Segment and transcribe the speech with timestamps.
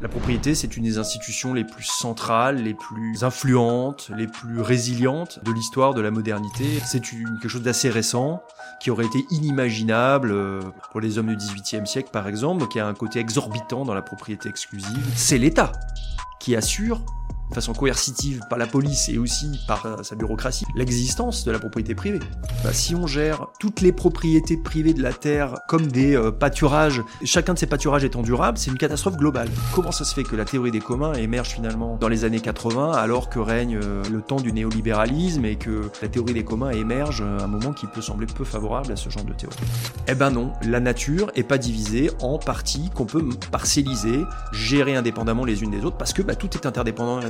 [0.00, 5.40] La propriété, c'est une des institutions les plus centrales, les plus influentes, les plus résilientes
[5.44, 6.80] de l'histoire de la modernité.
[6.86, 8.40] C'est quelque chose d'assez récent,
[8.80, 10.60] qui aurait été inimaginable euh,
[10.92, 14.02] pour les hommes du XVIIIe siècle, par exemple, qui a un côté exorbitant dans la
[14.02, 15.04] propriété exclusive.
[15.16, 15.72] C'est l'État
[16.38, 17.00] qui assure
[17.50, 21.58] de façon coercitive par la police et aussi par euh, sa bureaucratie, l'existence de la
[21.58, 22.20] propriété privée.
[22.62, 27.02] Bah, si on gère toutes les propriétés privées de la terre comme des euh, pâturages,
[27.24, 29.48] chacun de ces pâturages étant durable, c'est une catastrophe globale.
[29.74, 32.92] Comment ça se fait que la théorie des communs émerge finalement dans les années 80
[32.92, 37.22] alors que règne euh, le temps du néolibéralisme et que la théorie des communs émerge
[37.22, 39.56] à un moment qui peut sembler peu favorable à ce genre de théorie?
[40.06, 45.44] Eh ben non, la nature est pas divisée en parties qu'on peut parcelliser, gérer indépendamment
[45.44, 47.20] les unes des autres parce que bah, tout est interdépendant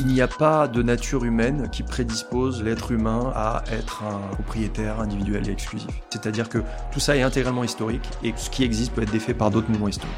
[0.00, 5.00] Il n'y a pas de nature humaine qui prédispose l'être humain à être un propriétaire
[5.00, 5.90] individuel et exclusif.
[6.10, 6.58] C'est-à-dire que
[6.92, 9.88] tout ça est intégralement historique et ce qui existe peut être défait par d'autres mouvements
[9.88, 10.12] historiques.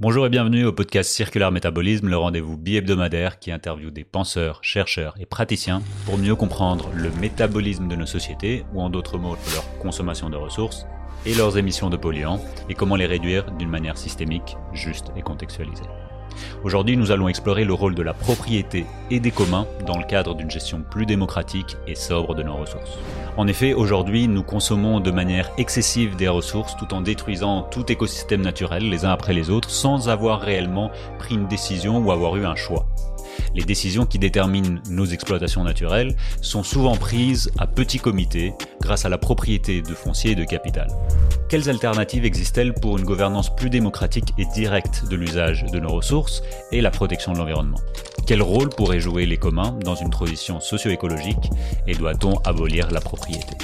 [0.00, 5.14] Bonjour et bienvenue au podcast Circulaire Métabolisme, le rendez-vous bi-hebdomadaire qui interviewe des penseurs, chercheurs
[5.20, 9.78] et praticiens pour mieux comprendre le métabolisme de nos sociétés, ou en d'autres mots, leur
[9.78, 10.84] consommation de ressources,
[11.26, 15.84] et leurs émissions de polluants et comment les réduire d'une manière systémique, juste et contextualisée.
[16.62, 20.34] Aujourd'hui, nous allons explorer le rôle de la propriété et des communs dans le cadre
[20.34, 22.98] d'une gestion plus démocratique et sobre de nos ressources.
[23.36, 28.42] En effet, aujourd'hui, nous consommons de manière excessive des ressources tout en détruisant tout écosystème
[28.42, 32.44] naturel les uns après les autres sans avoir réellement pris une décision ou avoir eu
[32.44, 32.86] un choix.
[33.54, 39.08] Les décisions qui déterminent nos exploitations naturelles sont souvent prises à petit comité grâce à
[39.08, 40.88] la propriété de foncier et de capital.
[41.48, 46.42] Quelles alternatives existent-elles pour une gouvernance plus démocratique et directe de l'usage de nos ressources
[46.72, 47.80] et la protection de l'environnement?
[48.26, 51.50] Quel rôle pourraient jouer les communs dans une transition socio-écologique
[51.86, 53.54] et doit-on abolir la propriété?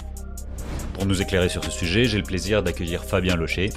[0.95, 3.71] Pour nous éclairer sur ce sujet, j'ai le plaisir d'accueillir Fabien Locher,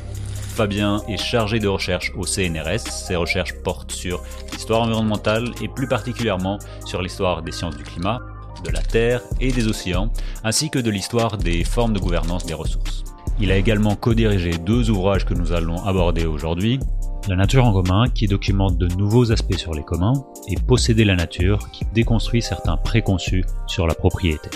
[0.54, 2.82] Fabien est chargé de recherche au CNRS.
[2.88, 8.22] Ses recherches portent sur l'histoire environnementale et plus particulièrement sur l'histoire des sciences du climat,
[8.64, 12.54] de la Terre et des océans, ainsi que de l'histoire des formes de gouvernance des
[12.54, 13.04] ressources.
[13.40, 16.80] Il a également co-dirigé deux ouvrages que nous allons aborder aujourd'hui.
[17.28, 21.16] La nature en commun, qui documente de nouveaux aspects sur les communs, et Posséder la
[21.16, 24.52] nature, qui déconstruit certains préconçus sur la propriété.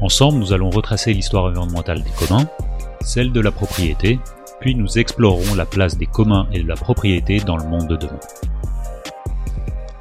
[0.00, 2.48] Ensemble, nous allons retracer l'histoire environnementale des communs,
[3.02, 4.18] celle de la propriété
[4.60, 7.96] puis nous explorerons la place des communs et de la propriété dans le monde de
[7.96, 8.18] demain.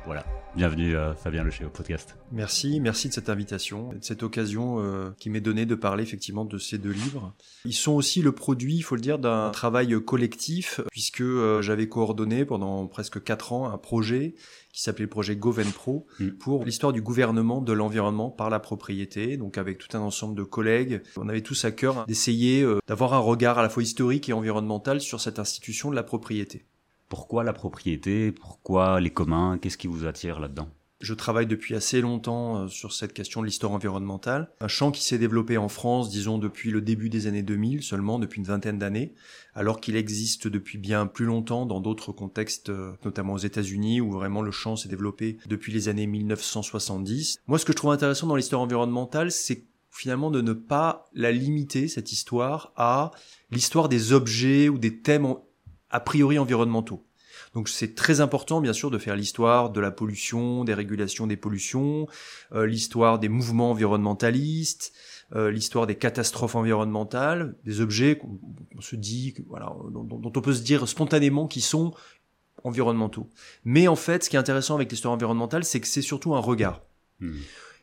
[0.06, 0.24] Voilà,
[0.56, 2.16] bienvenue euh, Fabien Lecher au podcast.
[2.32, 6.46] Merci, merci de cette invitation, de cette occasion euh, qui m'est donnée de parler effectivement
[6.46, 7.34] de ces deux livres.
[7.66, 11.90] Ils sont aussi le produit, il faut le dire, d'un travail collectif, puisque euh, j'avais
[11.90, 14.36] coordonné pendant presque quatre ans un projet
[14.76, 16.32] qui s'appelait le projet GovenPro, mm.
[16.32, 20.44] pour l'histoire du gouvernement de l'environnement par la propriété, donc avec tout un ensemble de
[20.44, 21.02] collègues.
[21.16, 24.34] On avait tous à cœur d'essayer euh, d'avoir un regard à la fois historique et
[24.34, 26.66] environnemental sur cette institution de la propriété.
[27.08, 28.34] Pourquoi la propriété?
[28.34, 29.58] Pourquoi les communs?
[29.58, 30.68] Qu'est-ce qui vous attire là-dedans?
[31.00, 35.04] Je travaille depuis assez longtemps euh, sur cette question de l'histoire environnementale, un champ qui
[35.04, 38.78] s'est développé en France, disons, depuis le début des années 2000 seulement, depuis une vingtaine
[38.78, 39.14] d'années,
[39.56, 44.12] alors qu'il existe depuis bien plus longtemps dans d'autres contextes, euh, notamment aux États-Unis, où
[44.12, 47.40] vraiment le champ s'est développé depuis les années 1970.
[47.48, 51.32] Moi, ce que je trouve intéressant dans l'histoire environnementale, c'est finalement de ne pas la
[51.32, 53.12] limiter, cette histoire, à
[53.50, 55.34] l'histoire des objets ou des thèmes
[55.90, 57.06] a priori environnementaux.
[57.54, 61.38] Donc c'est très important bien sûr de faire l'histoire de la pollution, des régulations des
[61.38, 62.08] pollutions,
[62.54, 64.92] euh, l'histoire des mouvements environnementalistes,
[65.34, 70.62] euh, l'histoire des catastrophes environnementales, des objets qu'on se dit, voilà, dont, on peut se
[70.62, 71.94] dire spontanément qu'ils sont
[72.64, 73.28] environnementaux.
[73.64, 76.40] Mais en fait, ce qui est intéressant avec l'histoire environnementale, c'est que c'est surtout un
[76.40, 76.82] regard.
[77.20, 77.38] Hmm.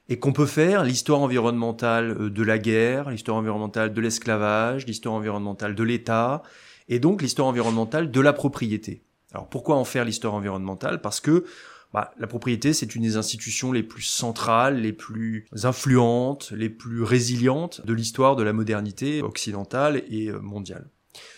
[0.08, 5.14] Et qu'on peut faire l'histoire environnementale euh, de la guerre, l'histoire environnementale de l'esclavage, l'histoire
[5.14, 6.42] environnementale de l'État,
[6.88, 9.03] et donc l'histoire environnementale de la propriété.
[9.32, 11.00] Alors pourquoi en faire l'histoire environnementale?
[11.00, 11.44] Parce que
[11.92, 17.03] bah, la propriété, c'est une des institutions les plus centrales, les plus influentes, les plus
[17.03, 20.88] résilientes de l'histoire de la modernité occidentale et euh, mondiale.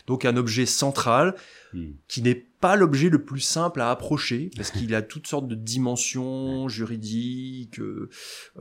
[0.07, 1.35] Donc un objet central
[1.73, 1.93] hmm.
[2.09, 5.55] qui n'est pas l'objet le plus simple à approcher parce qu'il a toutes sortes de
[5.55, 8.09] dimensions juridiques, euh,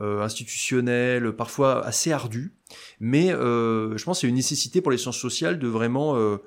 [0.00, 2.54] euh, institutionnelles, parfois assez ardues.
[3.00, 6.38] Mais euh, je pense que c'est une nécessité pour les sciences sociales de vraiment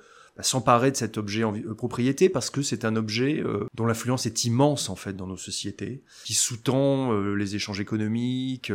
[0.44, 4.26] s'emparer de cet objet en euh, propriété parce que c'est un objet euh, dont l'influence
[4.26, 8.72] est immense en fait dans nos sociétés, qui sous-tend euh, les échanges économiques,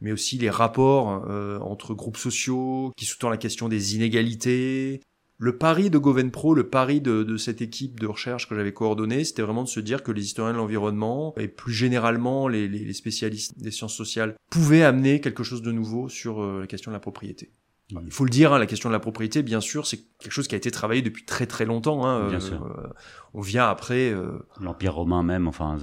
[0.00, 1.24] mais aussi les rapports
[1.60, 5.00] entre groupes sociaux, qui sous-tend la question des inégalités.
[5.38, 9.42] Le pari de Govenpro, le pari de, cette équipe de recherche que j'avais coordonnée, c'était
[9.42, 13.58] vraiment de se dire que les historiens de l'environnement et plus généralement les, les, spécialistes
[13.58, 17.50] des sciences sociales pouvaient amener quelque chose de nouveau sur la question de la propriété.
[17.90, 20.48] Il faut le dire, hein, la question de la propriété, bien sûr, c'est quelque chose
[20.48, 22.06] qui a été travaillé depuis très très longtemps.
[22.06, 22.64] Hein, bien sûr.
[22.64, 22.88] Euh,
[23.34, 24.10] on vient après.
[24.10, 25.76] Euh, L'Empire romain même, enfin,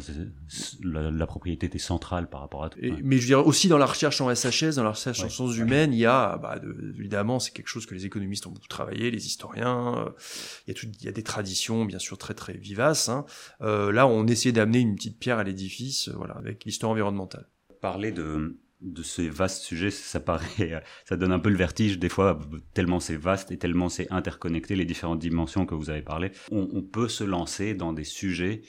[0.84, 2.80] la, propriété était centrale par rapport à tout.
[3.04, 5.58] Mais je veux dire aussi dans la recherche en SHS, dans la recherche en sciences
[5.58, 6.60] humaines, il y a, bah,
[6.98, 9.96] évidemment, c'est quelque chose que les économistes ont beaucoup travaillé, les historiens.
[9.98, 10.10] Euh,
[10.66, 13.10] il y a tout, il y a des traditions, bien sûr, très très vivaces.
[13.10, 13.26] Hein.
[13.60, 17.48] là, on essaie d'amener une petite pierre à l'édifice, voilà, avec l'histoire environnementale.
[17.80, 22.10] Parler de de ces vastes sujets, ça paraît, ça donne un peu le vertige des
[22.10, 22.40] fois,
[22.74, 26.32] tellement c'est vaste et tellement c'est interconnecté, les différentes dimensions que vous avez parlé.
[26.52, 28.64] On, peut se lancer dans des sujets,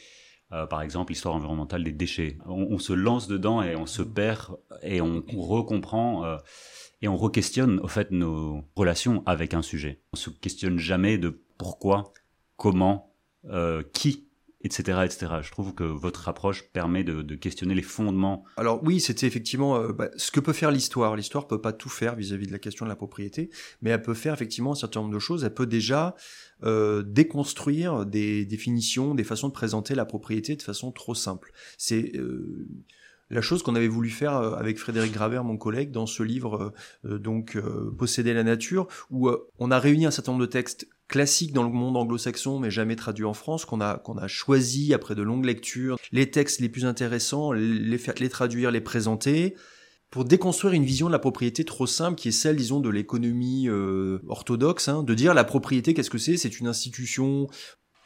[0.53, 2.39] euh, par exemple l'histoire environnementale des déchets.
[2.47, 6.37] On, se lance dedans et on se perd et on, recomprend euh,
[7.01, 10.01] et on re-questionne au fait nos relations avec un sujet.
[10.13, 12.13] On se questionne jamais de pourquoi,
[12.57, 13.15] comment,
[13.47, 14.29] euh, qui
[14.65, 15.33] etc., etc.
[15.43, 18.45] Je trouve que votre approche permet de, questionner les fondements.
[18.57, 21.17] Alors oui, c'était effectivement euh, bah, ce que peut faire l'histoire.
[21.17, 23.51] L'histoire peut pas tout faire vis-à-vis de la question de la propriété,
[23.81, 25.45] mais elle peut faire effectivement un certain nombre de choses.
[25.45, 26.15] Elle peut déjà
[26.65, 31.53] euh, déconstruire des définitions, des façons de présenter la propriété de façon trop simple.
[31.77, 32.69] C'est euh,
[33.33, 36.73] la chose qu'on avait voulu faire avec Frédéric Gravert, mon collègue, dans ce livre
[37.05, 37.59] donc
[37.99, 41.69] Posséder la nature, où on a réuni un certain nombre de textes classique dans le
[41.69, 45.45] monde anglo-saxon, mais jamais traduit en France, qu'on a, qu'on a choisi après de longues
[45.45, 49.55] lectures, les textes les plus intéressants, les, faire, les traduire, les présenter,
[50.11, 53.69] pour déconstruire une vision de la propriété trop simple, qui est celle, disons, de l'économie
[53.69, 56.39] euh, orthodoxe, hein, de dire la propriété, qu'est-ce que c'est?
[56.39, 57.47] C'est une institution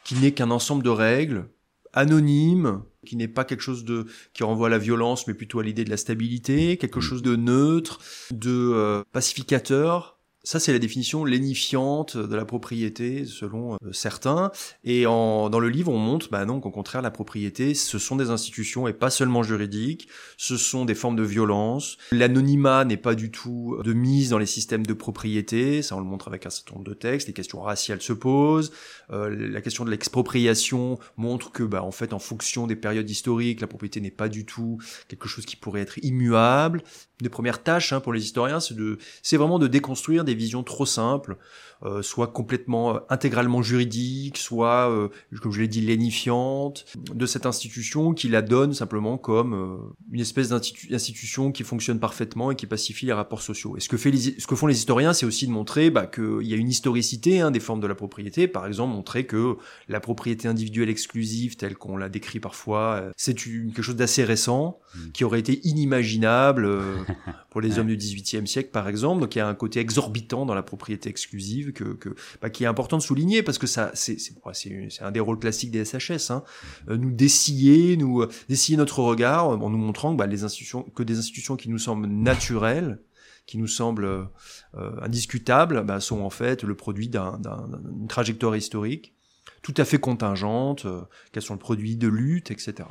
[0.03, 1.49] qui n'est qu'un ensemble de règles,
[1.97, 5.63] anonyme, qui n'est pas quelque chose de qui renvoie à la violence, mais plutôt à
[5.63, 7.01] l'idée de la stabilité, quelque mm.
[7.01, 7.99] chose de neutre,
[8.31, 10.16] de euh, pacificateur,
[10.47, 14.49] ça, c'est la définition lénifiante de la propriété, selon euh, certains.
[14.85, 18.15] Et en, dans le livre, on montre, bah non, qu'au contraire, la propriété, ce sont
[18.15, 20.07] des institutions et pas seulement juridiques.
[20.37, 21.97] Ce sont des formes de violence.
[22.13, 25.81] L'anonymat n'est pas du tout de mise dans les systèmes de propriété.
[25.81, 27.27] Ça, on le montre avec un certain nombre de textes.
[27.27, 28.71] Les questions raciales se posent.
[29.11, 33.59] Euh, la question de l'expropriation montre que, bah, en fait, en fonction des périodes historiques,
[33.59, 34.77] la propriété n'est pas du tout
[35.09, 36.83] quelque chose qui pourrait être immuable.
[37.21, 40.63] Des premières tâches hein, pour les historiens, c'est de, c'est vraiment de déconstruire des vision
[40.63, 41.37] trop simple,
[41.83, 45.09] euh, soit complètement euh, intégralement juridique, soit, euh,
[45.41, 50.49] comme je l'ai dit, lénifiante de cette institution qui la donne simplement comme une espèce
[50.49, 53.77] d'institution qui fonctionne parfaitement et qui pacifie les rapports sociaux.
[53.77, 56.43] Et ce que, fait ce que font les historiens, c'est aussi de montrer bah, qu'il
[56.43, 58.47] y a une historicité hein, des formes de la propriété.
[58.47, 59.57] Par exemple, montrer que
[59.87, 65.11] la propriété individuelle exclusive, telle qu'on l'a décrit parfois, c'est quelque chose d'assez récent, mmh.
[65.11, 66.69] qui aurait été inimaginable
[67.51, 69.21] pour les hommes du XVIIIe siècle, par exemple.
[69.21, 71.97] Donc il y a un côté exorbitant dans la propriété exclusive que,
[72.41, 75.71] bah, qui est important de souligner parce que ça, c'est c'est un des rôles classiques
[75.71, 76.31] des SHS.
[76.31, 76.43] Hein.
[76.89, 80.83] Euh, nous dessiller, nous euh, dessiller notre regard en nous montrant que bah, les institutions,
[80.83, 82.99] que des institutions qui nous semblent naturelles
[83.45, 84.27] qui nous semblent
[84.75, 89.13] euh, indiscutables, bah, sont en fait le produit d'une trajectoire historique
[89.61, 90.85] tout à fait contingente,
[91.31, 92.83] qu'elles sont le produit de lutte, etc.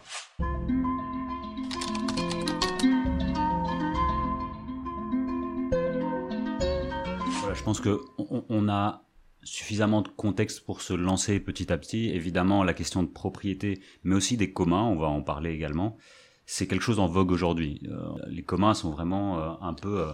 [7.56, 9.02] Je pense que on, a
[9.42, 12.10] suffisamment de contexte pour se lancer petit à petit.
[12.10, 15.96] Évidemment, la question de propriété, mais aussi des communs, on va en parler également.
[16.44, 17.80] C'est quelque chose en vogue aujourd'hui.
[17.90, 17.96] Euh,
[18.28, 20.12] les communs sont vraiment euh, un peu euh,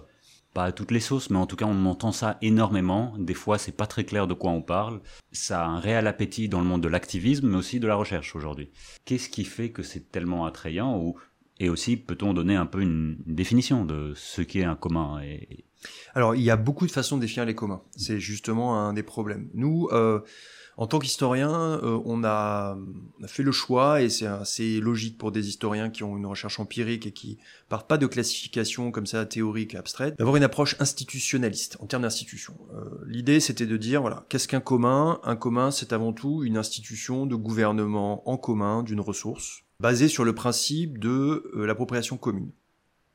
[0.55, 3.15] pas à toutes les sauces, mais en tout cas on entend ça énormément.
[3.19, 5.01] Des fois c'est pas très clair de quoi on parle.
[5.33, 8.35] Ça a un réel appétit dans le monde de l'activisme, mais aussi de la recherche
[8.37, 8.71] aujourd'hui.
[9.05, 11.15] Qu'est-ce qui fait que c'est tellement attrayant
[11.59, 15.65] et aussi peut-on donner un peu une, définition de ce qu'est un commun et,
[16.15, 17.83] alors, il y a beaucoup de façons de définir les communs.
[17.97, 19.49] C'est justement un des problèmes.
[19.55, 20.21] Nous, euh,
[20.77, 22.79] en tant qu'historiens, euh, on, a,
[23.27, 27.07] fait le choix, et c'est assez logique pour des historiens qui ont une recherche empirique
[27.07, 31.87] et qui partent pas de classification comme ça théorique, abstraite, d'avoir une approche institutionnaliste en
[31.87, 32.55] termes d'institution.
[32.75, 35.21] Euh, l'idée, c'était de dire, voilà, qu'est-ce qu'un commun?
[35.25, 40.25] Un commun, c'est avant tout une institution de gouvernement en commun d'une ressource, basée sur
[40.25, 42.51] le principe de l'appropriation commune.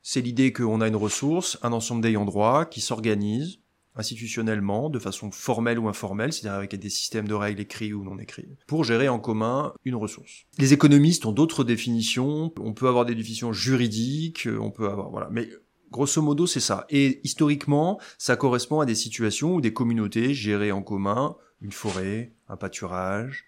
[0.10, 3.60] C'est l'idée qu'on a une ressource, un ensemble d'ayants droit qui s'organise
[3.94, 8.18] institutionnellement, de façon formelle ou informelle, c'est-à-dire avec des systèmes de règles écrits ou non
[8.18, 10.46] écrits, pour gérer en commun une ressource.
[10.60, 15.28] Les économistes ont d'autres définitions, on peut avoir des définitions juridiques, on peut avoir, voilà,
[15.30, 15.50] mais
[15.92, 16.86] grosso modo c'est ça.
[16.90, 22.32] Et historiquement, ça correspond à des situations où des communautés géraient en commun une forêt,
[22.48, 23.47] un pâturage, euh,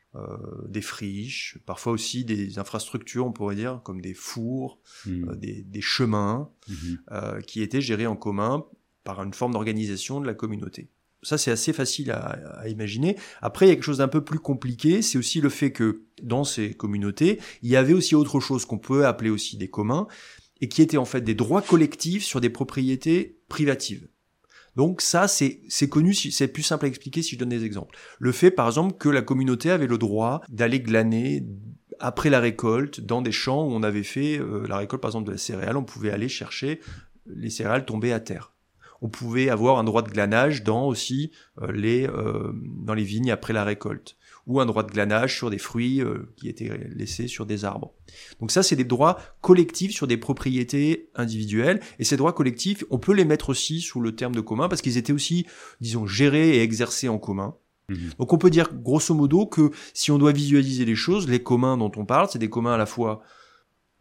[0.67, 5.29] des friches, parfois aussi des infrastructures, on pourrait dire, comme des fours, hmm.
[5.29, 6.73] euh, des, chemins, hmm.
[7.11, 8.65] euh, qui étaient gérés en commun
[9.03, 10.89] par une forme d'organisation de la communauté.
[11.21, 13.17] Ça, c'est assez facile à, imaginer.
[13.41, 16.03] Après, il y a quelque chose d'un peu plus compliqué, c'est aussi le fait que
[16.23, 20.07] dans ces communautés, il y avait aussi autre chose qu'on peut appeler aussi des communs,
[20.61, 24.07] et qui étaient en fait des droits collectifs sur des propriétés privatives.
[24.79, 27.97] Donc ça, c'est connu, c'est plus simple à expliquer si je donne des exemples.
[28.17, 31.43] Le fait, par exemple, que la communauté avait le droit d'aller glaner
[31.99, 35.27] après la récolte dans des champs où on avait fait euh, la récolte, par exemple,
[35.27, 36.79] de la céréale, on pouvait aller chercher
[37.25, 38.53] les céréales tombées à terre.
[39.01, 43.31] On pouvait avoir un droit de glanage dans aussi euh, les euh, dans les vignes
[43.31, 44.15] après la récolte
[44.49, 47.93] ou un droit de glanage sur des fruits euh, qui étaient laissés sur des arbres.
[48.41, 51.79] Donc ça, c'est des droits collectifs sur des propriétés individuelles.
[51.99, 54.81] Et ces droits collectifs, on peut les mettre aussi sous le terme de commun parce
[54.81, 55.45] qu'ils étaient aussi,
[55.81, 57.55] disons, gérés et exercés en commun.
[57.89, 58.09] Mhm.
[58.17, 61.77] Donc on peut dire grosso modo que si on doit visualiser les choses, les communs
[61.77, 63.21] dont on parle, c'est des communs à la fois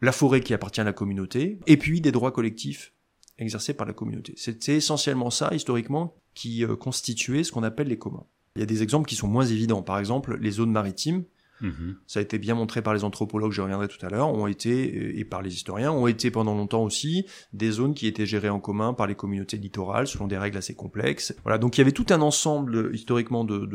[0.00, 2.94] la forêt qui appartient à la communauté, et puis des droits collectifs
[3.36, 4.34] exercés par la communauté.
[4.36, 8.26] C'était essentiellement ça, historiquement, qui euh, constituait ce qu'on appelle les communs.
[8.58, 9.82] Il y a des exemples qui sont moins évidents.
[9.82, 11.22] Par exemple, les zones maritimes,
[11.60, 11.94] mhm.
[12.08, 15.16] ça a été bien montré par les anthropologues, je reviendrai tout à l'heure, ont été,
[15.16, 18.58] et par les historiens, ont été pendant longtemps aussi des zones qui étaient gérées en
[18.58, 21.36] commun par les communautés littorales selon des règles assez complexes.
[21.44, 23.66] Voilà, donc il y avait tout un ensemble historiquement de, de,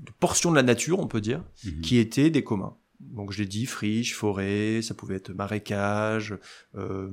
[0.00, 1.82] de portions de la nature, on peut dire, mhm.
[1.82, 2.78] qui étaient des communs
[3.18, 6.38] donc je l'ai dit, friche, forêt, ça pouvait être marécage,
[6.76, 7.10] euh,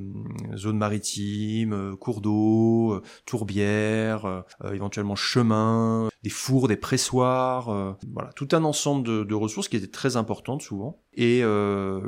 [0.55, 8.31] zone maritime, euh, cours d'eau, euh, tourbière, euh, éventuellement chemin, des fours, des pressoirs, voilà,
[8.33, 11.43] tout un ensemble de, de, ressources qui étaient très importantes souvent et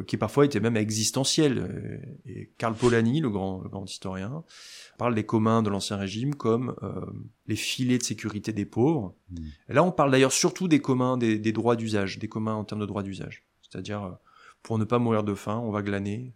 [0.08, 2.20] qui parfois étaient même existentielles.
[2.26, 4.44] Et, Karl Polanyi, le grand, le grand historien,
[4.98, 6.76] parle des communs de l'Ancien Régime comme
[7.46, 9.14] les filets de sécurité des pauvres.
[9.30, 9.36] Mmh.
[9.70, 12.64] Et là, on parle d'ailleurs surtout des communs, des, des droits d'usage, des communs en
[12.64, 13.44] termes de droits d'usage.
[13.70, 14.12] C'est-à-dire, euh,
[14.64, 16.34] pour ne pas mourir de faim, on va glaner,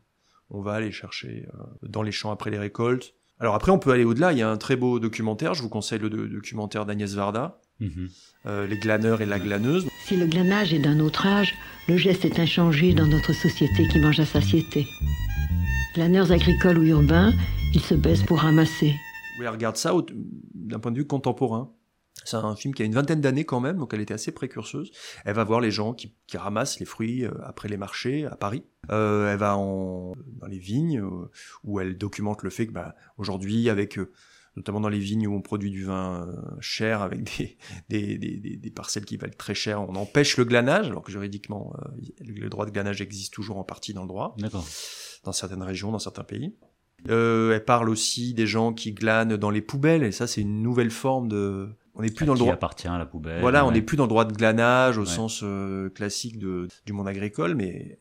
[0.49, 3.13] on va aller chercher euh, dans les champs après les récoltes.
[3.39, 4.33] Alors après, on peut aller au-delà.
[4.33, 5.53] Il y a un très beau documentaire.
[5.53, 8.09] Je vous conseille le documentaire d'Agnès Varda, mhm.
[8.45, 9.87] euh, Les glaneurs et la glaneuse.
[10.05, 11.53] Si le glanage est d'un autre âge,
[11.87, 14.85] le geste est inchangé dans notre société qui mange à satiété.
[15.95, 17.33] Glaneurs agricoles ou urbains,
[17.73, 18.93] ils se baissent pour ramasser.
[19.39, 19.93] Oui, regarde ça
[20.53, 21.71] d'un point de vue contemporain.
[22.23, 24.91] C'est un film qui a une vingtaine d'années quand même, donc elle était assez précurseuse.
[25.25, 28.35] Elle va voir les gens qui, qui ramassent les fruits euh, après les marchés à
[28.35, 28.63] Paris.
[28.91, 31.29] Euh, elle va en, dans les vignes euh,
[31.63, 34.11] où elle documente le fait que bah, aujourd'hui, avec euh,
[34.55, 36.27] notamment dans les vignes où on produit du vin
[36.59, 37.23] cher avec
[37.89, 41.11] des, des, des, des, parcelles qui valent très cher, on empêche le glanage, alors que
[41.11, 41.73] juridiquement,
[42.19, 44.35] le droit de glanage existe toujours en partie dans le droit.
[44.37, 44.65] D'accord.
[45.23, 46.55] Dans certaines régions, dans certains pays.
[47.09, 50.61] Euh, elle parle aussi des gens qui glanent dans les poubelles, et ça c'est une
[50.61, 52.53] nouvelle forme de, on n'est plus dans le droit.
[52.53, 53.41] appartient à la poubelle.
[53.41, 56.93] Voilà, on n'est plus dans le droit de glanage au sens euh, classique de, du
[56.93, 57.99] monde agricole, mais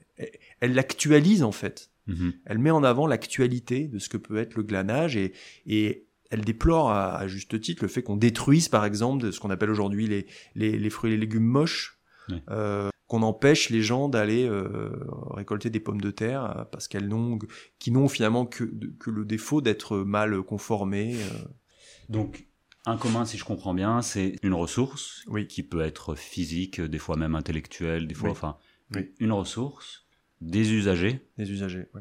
[0.61, 1.91] elle l'actualise en fait.
[2.07, 2.33] Mhm.
[2.45, 5.33] Elle met en avant l'actualité de ce que peut être le glanage et,
[5.67, 9.51] et elle déplore à, juste titre le fait qu'on détruise par exemple de ce qu'on
[9.51, 11.99] appelle aujourd'hui les, les, les, fruits et les légumes moches,
[12.51, 14.91] euh, qu'on empêche les gens d'aller euh,
[15.31, 17.39] récolter des pommes de terre parce qu'elles n'ont
[17.81, 18.65] qui n'ont finalement que,
[19.01, 21.17] que le défaut d'être mal conformées.
[22.09, 22.47] Donc
[22.87, 25.47] un commun, si je comprends bien, c'est une ressource oui.
[25.47, 28.57] qui peut être physique, des fois même intellectuelle, des fois, enfin,
[29.19, 30.07] une ressource,
[30.41, 31.21] des usagers.
[31.37, 32.01] Des usagers, oui.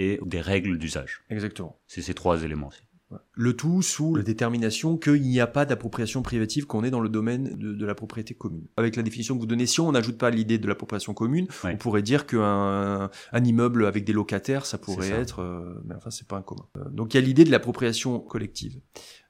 [0.00, 1.22] Et des règles d'usage.
[1.28, 1.80] Exactement.
[1.88, 2.68] C'est ces trois éléments.
[2.68, 2.88] -ci.
[3.32, 7.08] Le tout sous la détermination qu'il n'y a pas d'appropriation privative qu'on est dans le
[7.08, 8.66] domaine de, la propriété commune.
[8.76, 11.76] Avec la définition que vous donnez, si on n'ajoute pas l'idée de l'appropriation commune, on
[11.78, 16.28] pourrait dire qu'un un immeuble avec des locataires, ça pourrait être, euh, mais enfin c'est
[16.28, 16.66] pas un commun.
[16.76, 18.78] Euh, donc il y a l'idée de l'appropriation collective.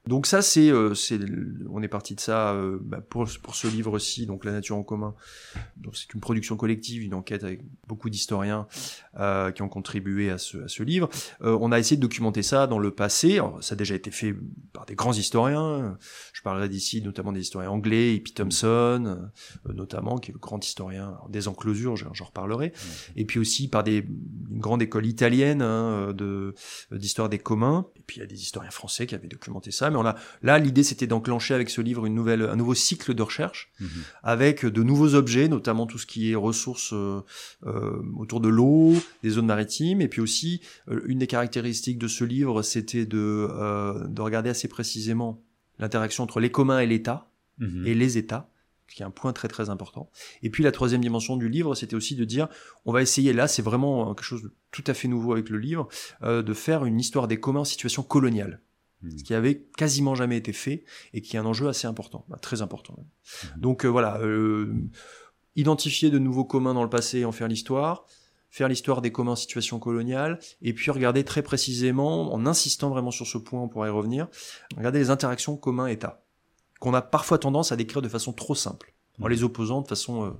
[0.09, 1.19] Donc ça, c'est, euh, c'est,
[1.69, 5.13] on est parti de ça euh, bah, pour, ce livre-ci, donc La nature en commun.
[5.77, 8.67] Donc c'est une production collective, une enquête avec beaucoup d'historiens
[9.19, 11.09] euh, qui ont contribué à ce, à ce livre.
[11.41, 13.39] On a essayé de documenter ça dans le passé.
[13.61, 14.33] ça a déjà été fait
[14.73, 15.95] par des grands historiens.
[16.39, 18.31] Je parlerai d'ici notamment des historiens anglais, E.P.
[18.31, 19.29] Thompson,
[19.67, 22.71] notamment, qui est le grand historien des enclosures, j'en reparlerai.
[23.17, 23.97] Et puis aussi par des,
[24.49, 26.55] une grande école italienne hein, de,
[26.91, 27.87] d'histoire des communs.
[27.97, 30.15] Et puis il y a des historiens français qui avaient documenté ça mais on a
[30.41, 33.89] là l'idée c'était d'enclencher avec ce livre une nouvelle un nouveau cycle de recherche mhm.
[34.23, 37.21] avec de nouveaux objets notamment tout ce qui est ressources euh,
[37.65, 38.93] euh, autour de l'eau
[39.23, 43.19] des zones maritimes et puis aussi euh, une des caractéristiques de ce livre c'était de
[44.07, 45.41] de regarder assez précisément
[45.79, 47.85] l'interaction entre les communs et l'État mhm.
[47.85, 48.49] et les États
[48.87, 50.09] qui est un point très très important.
[50.41, 52.47] Et puis la troisième dimension du livre, c'était aussi de dire,
[52.85, 55.59] on va essayer là, c'est vraiment quelque chose de tout à fait nouveau avec le
[55.59, 55.87] livre,
[56.23, 58.63] de faire une histoire des communs en situation coloniale.
[59.01, 59.17] Hmm.
[59.17, 60.83] ce qui avait quasiment jamais été fait
[61.13, 62.97] et qui est un enjeu assez important, bah, très important.
[62.97, 63.59] Hmm.
[63.59, 64.73] Donc euh, voilà, euh,
[65.55, 68.05] identifier de nouveaux communs dans le passé et en faire l'histoire,
[68.49, 73.11] faire l'histoire des communs en situation coloniale, et puis regarder très précisément, en insistant vraiment
[73.11, 74.27] sur ce point, on pourrait y revenir,
[74.75, 76.23] regarder les interactions communs-État,
[76.79, 79.29] qu'on a parfois tendance à décrire de façon trop simple, en hmm.
[79.29, 80.31] les opposant de façon euh,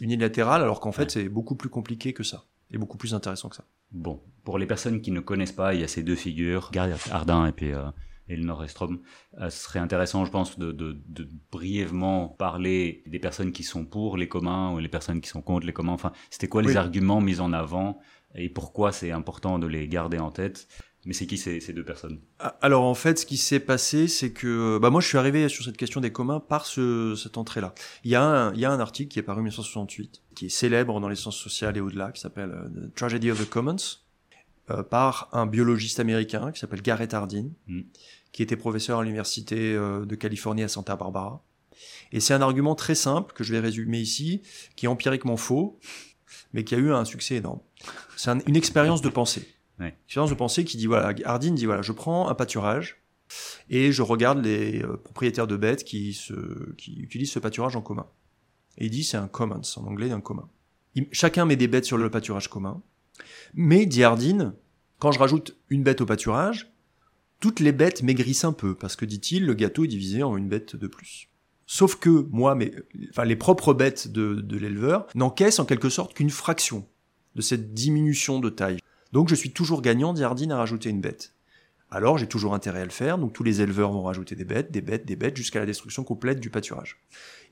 [0.00, 3.56] unilatérale, alors qu'en fait c'est beaucoup plus compliqué que ça, et beaucoup plus intéressant que
[3.56, 3.64] ça.
[3.92, 6.92] Bon, pour les personnes qui ne connaissent pas, il y a ces deux figures, Gary
[7.10, 7.72] Ardin et puis
[8.28, 9.00] et le Nord-Estrom.
[9.40, 13.84] Euh, ce serait intéressant, je pense, de, de, de, brièvement parler des personnes qui sont
[13.84, 15.92] pour les communs ou les personnes qui sont contre les communs.
[15.92, 17.98] Enfin, c'était quoi les arguments mis en avant
[18.34, 20.68] et pourquoi c'est important de les garder en tête?
[21.06, 22.20] Mais c'est qui ces, ces, deux personnes?
[22.40, 25.48] Ah, Alors en fait, ce qui s'est passé, c'est que bah moi je suis arrivé
[25.48, 27.74] sur cette question des communs par ce, cette entrée-là.
[28.02, 30.46] Il y a un, il y a un article qui est paru en 1968, qui
[30.46, 33.48] est célèbre dans les sciences sociales et au-delà, qui s'appelle euh, The Tragedy of the
[33.48, 33.76] Commons,
[34.70, 37.82] euh, par un biologiste américain qui s'appelle Garrett Hardin, mm.
[38.32, 41.42] qui était professeur à l'université euh, de Californie à Santa Barbara.
[42.12, 44.42] Et c'est un argument très simple que je vais résumer ici,
[44.74, 45.78] qui est empiriquement faux,
[46.52, 47.60] mais qui a eu un succès énorme.
[48.16, 49.48] C'est une expérience de pensée.
[49.78, 49.94] Ouais.
[50.06, 53.02] Expérience de pensée qui dit voilà, Hardin dit voilà, je prends un pâturage
[53.68, 57.82] et je regarde les euh, propriétaires de bêtes qui se, qui utilisent ce pâturage en
[57.82, 58.06] commun.
[58.78, 60.48] Et il dit c'est un commons en anglais un commun.
[61.12, 62.82] chacun met des bêtes sur le pâturage commun.
[63.54, 64.54] Mais, dit Hardin,
[64.98, 66.72] quand je rajoute une bête au pâturage,
[67.40, 70.48] toutes les bêtes maigrissent un peu, parce que, dit-il, le gâteau est divisé en une
[70.48, 71.28] bête de plus.
[71.66, 72.72] Sauf que, moi, mais,
[73.10, 76.86] enfin, les propres bêtes de, de l'éleveur n'encaissent en quelque sorte qu'une fraction
[77.34, 78.78] de cette diminution de taille.
[79.12, 81.34] Donc je suis toujours gagnant, dit Hardin, à rajouter une bête.
[81.90, 84.72] Alors j'ai toujours intérêt à le faire, donc tous les éleveurs vont rajouter des bêtes,
[84.72, 86.98] des bêtes, des bêtes, jusqu'à la destruction complète du pâturage.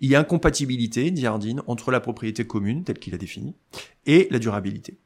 [0.01, 3.55] Il y a incompatibilité, dit Hardin, entre la propriété commune, telle qu'il a définie,
[4.07, 4.99] et la durabilité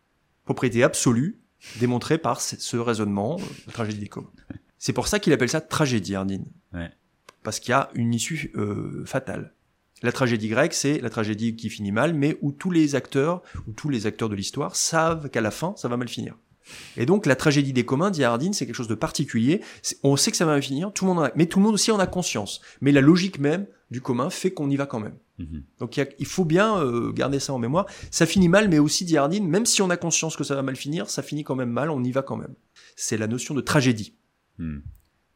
[0.48, 1.38] propriété absolue
[1.78, 4.32] démontrée par ce raisonnement, la tragédie des communs.
[4.78, 6.46] C'est pour ça qu'il appelle ça tragédie, Ardine.
[6.72, 6.90] Ouais.
[7.42, 9.52] Parce qu'il y a une issue euh, fatale.
[10.02, 13.72] La tragédie grecque, c'est la tragédie qui finit mal, mais où tous les acteurs, ou
[13.72, 16.34] tous les acteurs de l'histoire savent qu'à la fin, ça va mal finir.
[16.96, 19.60] Et donc la tragédie des communs, dit Hardin, c'est quelque chose de particulier.
[20.02, 21.66] On sait que ça va mal finir, tout le monde en a, mais tout le
[21.66, 22.62] monde aussi en a conscience.
[22.80, 25.16] Mais la logique même du commun fait qu'on y va quand même.
[25.38, 25.62] Mhm.
[25.78, 27.86] Donc il, faut bien euh, garder ça en mémoire.
[28.10, 30.62] Ça finit mal, mais aussi, dit Hardin, même si on a conscience que ça va
[30.62, 32.54] mal finir, ça finit quand même mal, on y va quand même.
[32.96, 34.14] C'est la notion de tragédie.
[34.58, 34.78] Hmm.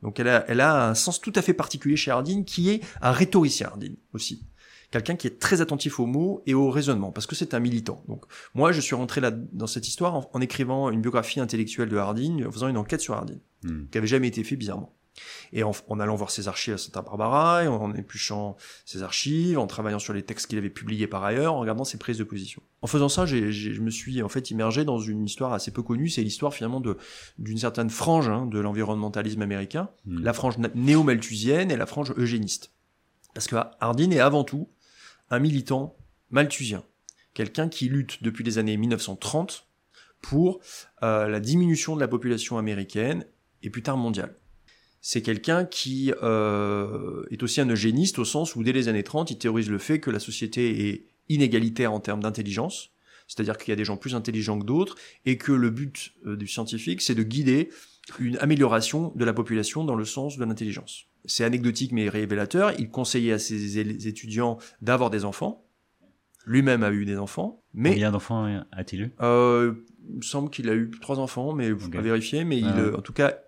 [0.02, 2.80] Donc elle a, elle a un sens tout à fait particulier chez Hardin, qui est
[3.00, 4.44] un rhétoricien Hardin aussi
[4.92, 8.04] quelqu'un qui est très attentif aux mots et au raisonnement, parce que c'est un militant.
[8.09, 11.96] Donc moi, je suis rentré là dans cette histoire en, écrivant une biographie intellectuelle de
[11.96, 13.87] Hardin, en faisant une enquête sur Hardin, hmm.
[13.90, 14.94] qui avait jamais été fait bizarrement.
[15.53, 19.66] Et en, allant voir ses archives à Santa Barbara, et en épluchant ses archives, en
[19.66, 22.62] travaillant sur les textes qu'il avait publiés par ailleurs, en regardant ses prises de position.
[22.81, 26.09] En faisant ça, je me suis en fait immergé dans une histoire assez peu connue,
[26.09, 26.96] c'est l'histoire finalement de
[27.38, 30.22] d'une certaine frange hein, de l'environnementalisme américain, hmm.
[30.22, 32.72] la frange néo-malthusienne et la frange eugéniste.
[33.35, 34.68] Parce que Hardin est avant tout
[35.31, 35.96] un militant
[36.31, 36.85] malthusien,
[37.35, 39.66] quelqu'un qui lutte depuis les années 1930
[40.20, 40.61] pour
[41.03, 43.27] euh, la diminution de la population américaine
[43.62, 44.37] et plus tard mondiale.
[45.03, 49.31] C'est quelqu'un qui euh, est aussi un eugéniste au sens où dès les années 30,
[49.31, 52.91] il théorise le fait que la société est inégalitaire en termes d'intelligence,
[53.29, 54.95] c'est-à-dire qu'il y a des gens plus intelligents que d'autres,
[55.27, 57.69] et que le but euh, du scientifique, c'est de guider
[58.19, 62.91] une amélioration de la population dans le sens de l'intelligence c'est anecdotique mais révélateur, il
[62.91, 65.65] conseillait à ses étudiants d'avoir des enfants.
[66.45, 67.62] Lui-même a eu des enfants.
[67.73, 69.15] Mais, Combien d'enfants a-t-il eu?
[69.21, 69.75] Euh,
[70.09, 72.45] Il me semble qu'il a eu trois enfants, mais vous pouvez vérifier.
[72.45, 73.38] Mais il, ah en tout cas,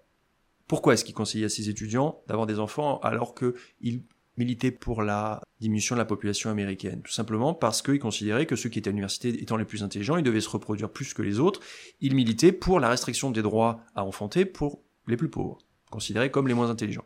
[0.67, 4.03] pourquoi est-ce qu'il conseillait à ses étudiants d'avoir des enfants alors qu'il
[4.37, 7.03] militait pour la diminution de la population américaine?
[7.03, 10.17] Tout simplement parce qu'il considérait que ceux qui étaient à l'université étant les plus intelligents,
[10.17, 11.61] ils devaient se reproduire plus que les autres.
[12.01, 15.59] Il militait pour la restriction des droits à enfanter pour les plus pauvres,
[15.91, 17.05] considérés comme les moins intelligents.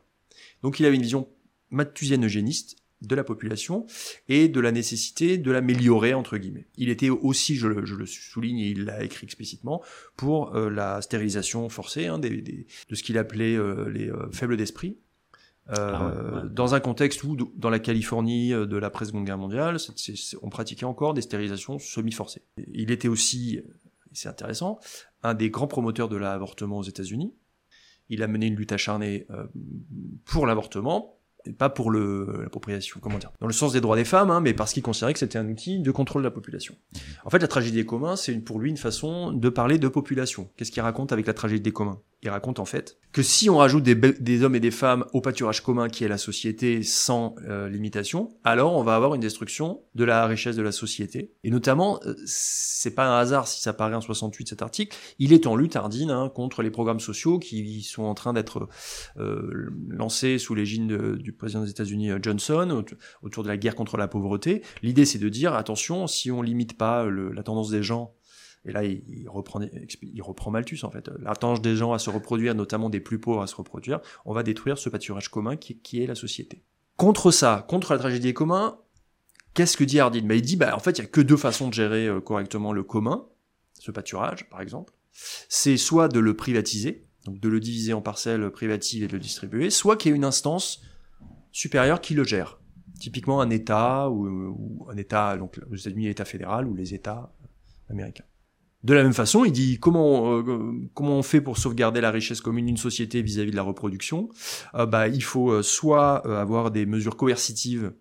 [0.62, 1.28] Donc il avait une vision
[1.70, 3.86] mathusienne eugéniste de la population
[4.28, 6.66] et de la nécessité de l'améliorer entre guillemets.
[6.76, 9.82] Il était aussi, je le, souligne et il l'a écrit explicitement,
[10.16, 14.56] pour euh, la stérilisation forcée hein, des, de ce qu'il appelait euh, les euh, faibles
[14.56, 14.98] d'esprit.
[15.70, 19.76] Ah dans un contexte où, dans la Californie de la Seconde Guerre mondiale,
[20.40, 22.40] on pratiquait encore des stérilisations semi-forcées.
[22.72, 23.60] Il était aussi,
[24.12, 24.80] c'est intéressant,
[25.22, 27.34] un des grands promoteurs de l'avortement aux États-Unis.
[28.08, 29.26] Il a mené une lutte acharnée
[30.24, 31.17] pour l'avortement,
[31.52, 34.54] pas pour le, l'appropriation, comment dire, dans le sens des droits des femmes, hein, mais
[34.54, 36.74] parce qu'il considérait que c'était un outil de contrôle de la population.
[37.24, 40.48] En fait, la tragédie des communs, c'est pour lui une façon de parler de population.
[40.56, 42.00] Qu'est-ce qu'il raconte avec la tragédie des communs?
[42.22, 45.62] Il raconte en fait que si on rajoute des, hommes et des femmes au pâturage
[45.62, 50.04] commun qui est la société sans euh, limitation, alors on va avoir une destruction de
[50.04, 51.32] la richesse de la société.
[51.42, 55.32] Et notamment, euh, c'est pas un hasard si ça paraît en 68 cet article, il
[55.32, 58.68] est en lutte ardine hein, contre les programmes sociaux qui sont en train d'être
[59.16, 62.84] euh, lancés sous l'égide du président des États-Unis Johnson
[63.22, 64.62] autour de la guerre contre la pauvreté.
[64.82, 68.17] L'idée c'est de dire attention, si on limite pas la tendance des gens
[68.64, 71.10] et là, il, reprend, Malthus, en fait.
[71.20, 74.42] La des gens à se reproduire, notamment des plus pauvres à se reproduire, on va
[74.42, 76.62] détruire ce pâturage commun qui, est la société.
[76.96, 78.78] Contre ça, contre la tragédie des communs,
[79.54, 80.22] qu'est-ce que dit Hardin?
[80.24, 82.72] Bah, Il dit, bah, en fait, il a que deux façons de gérer euh, correctement
[82.72, 83.26] le commun,
[83.78, 84.92] ce pâturage, par exemple.
[85.48, 89.18] C'est soit de le privatiser, donc de le diviser en parcelles privatives et de le
[89.18, 90.82] distribuer, soit qu'il y ait une instance
[91.52, 92.60] supérieure qui le gère.
[93.00, 97.32] Typiquement un État ou, un État, donc aux États-Unis l'État fédéral ou les États
[97.88, 98.24] américains.
[98.84, 102.40] De la même façon, il dit comment euh, comment on fait pour sauvegarder la richesse
[102.40, 104.28] commune d'une société vis-à-vis de la reproduction?
[104.74, 107.92] Euh, Bah, il faut euh, soit avoir des mesures coercitives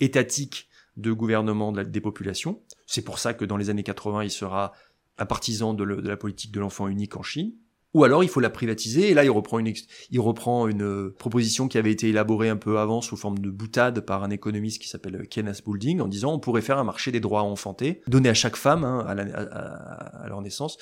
[0.00, 2.62] étatiques de gouvernement des populations.
[2.86, 4.72] C'est pour ça que dans les années 80, il sera
[5.18, 7.52] un partisan de la politique de l'enfant unique en Chine
[7.94, 9.10] ou alors il faut la privatiser.
[9.10, 9.72] Et là, il reprend une,
[10.10, 13.50] il reprend une euh, proposition qui avait été élaborée un peu avant sous forme de
[13.50, 17.12] boutade par un économiste qui s'appelle Kenneth Boulding en disant on pourrait faire un marché
[17.12, 20.76] des droits à enfanter, donner à chaque femme hein, à, à, leur naissance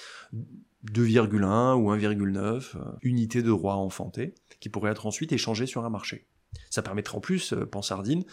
[0.90, 5.84] 2,1 ou 1,9 euh, unités de droits à enfanter qui pourraient être ensuite échangées sur
[5.84, 6.26] un marché.
[6.70, 8.24] Ça permettrait en plus, euh, pense Ardine,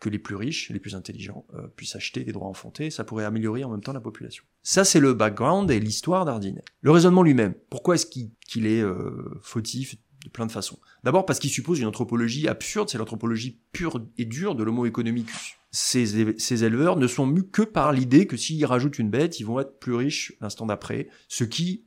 [0.00, 3.24] que les plus riches, les plus intelligents euh, puissent acheter des droits enfantés, ça pourrait
[3.24, 4.44] améliorer en même temps la population.
[4.62, 6.60] Ça, c'est le background et l'histoire d'Ardine.
[6.82, 10.78] Le raisonnement lui-même, pourquoi est-ce qu'il est euh, fautif de plein de façons?
[11.02, 15.56] D'abord parce qu'il suppose une anthropologie absurde, c'est l'anthropologie pure et dure de l'homo economicus.
[15.70, 19.44] Ces, ces, éleveurs ne sont mus que par l'idée que s'ils rajoutent une bête, ils
[19.44, 21.84] vont être plus riches l'instant d'après, ce qui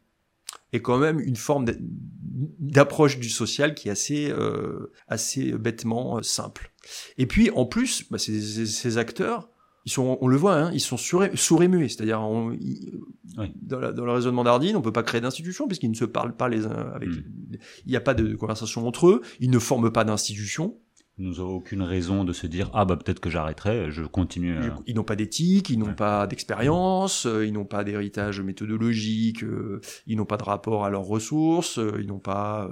[0.74, 1.66] est quand même une forme
[2.60, 6.72] d'approche du social qui est assez, euh, assez bêtement euh, simple.
[7.18, 9.50] Et puis en plus, bah, ces, ces, acteurs,
[9.86, 14.12] ils sont, on le voit, hein, ils sont sourds et muets, c'est-à-dire dans, dans, le
[14.12, 17.10] raisonnement d'Ardine, on peut pas créer d'institution puisqu'ils ne se parlent pas les uns avec,
[17.10, 17.24] hmm.
[17.86, 20.78] il n'y a pas de conversation entre eux, ils ne forment pas d'institution,
[21.20, 24.58] nous n'avons aucune raison de se dire ah bah peut-être que j'arrêterai, je continue.
[24.58, 24.70] Euh.
[24.88, 29.82] Ils n'ont pas d'éthique, ils n'ont pas d'expérience, euh, ils n'ont pas d'héritage méthodologique, euh,
[30.08, 32.70] ils n'ont pas de rapport à leurs ressources, ils n'ont pas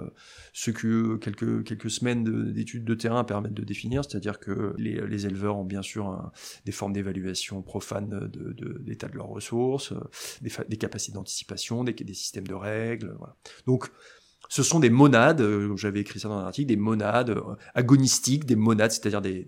[0.53, 5.27] ce que quelques quelques semaines d'études de, terrain permettent de définir, c'est-à-dire que les, les,
[5.27, 6.31] éleveurs ont bien sûr
[6.65, 9.93] des formes d'évaluation profane de, de, l'état de leurs ressources,
[10.41, 13.35] des, des capacités d'anticipation, des, des systèmes de règles, voilà.
[13.65, 13.91] Donc
[14.49, 18.45] ce sont des monades, euh, j'avais écrit ça dans un article, des monades euh, agonistiques,
[18.45, 19.45] des monades, c'est-à-dire des,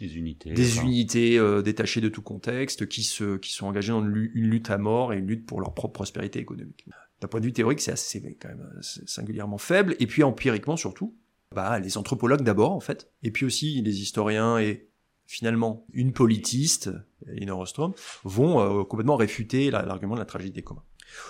[0.00, 4.02] des, unités, des unités euh, détachées de tout contexte, qui, se, qui sont engagées dans
[4.02, 6.86] une lutte à mort et une lutte pour leur propre prospérité économique.
[7.20, 11.14] D'un point de vue théorique, c'est assez quand même singulièrement faible, et puis empiriquement surtout,
[11.54, 14.88] bah, les anthropologues d'abord en fait, et puis aussi les historiens et
[15.26, 16.90] finalement une politiste,
[17.28, 17.92] Elinor Ostrom,
[18.24, 20.82] vont complètement réfuter l'argument de la tragédie des communs.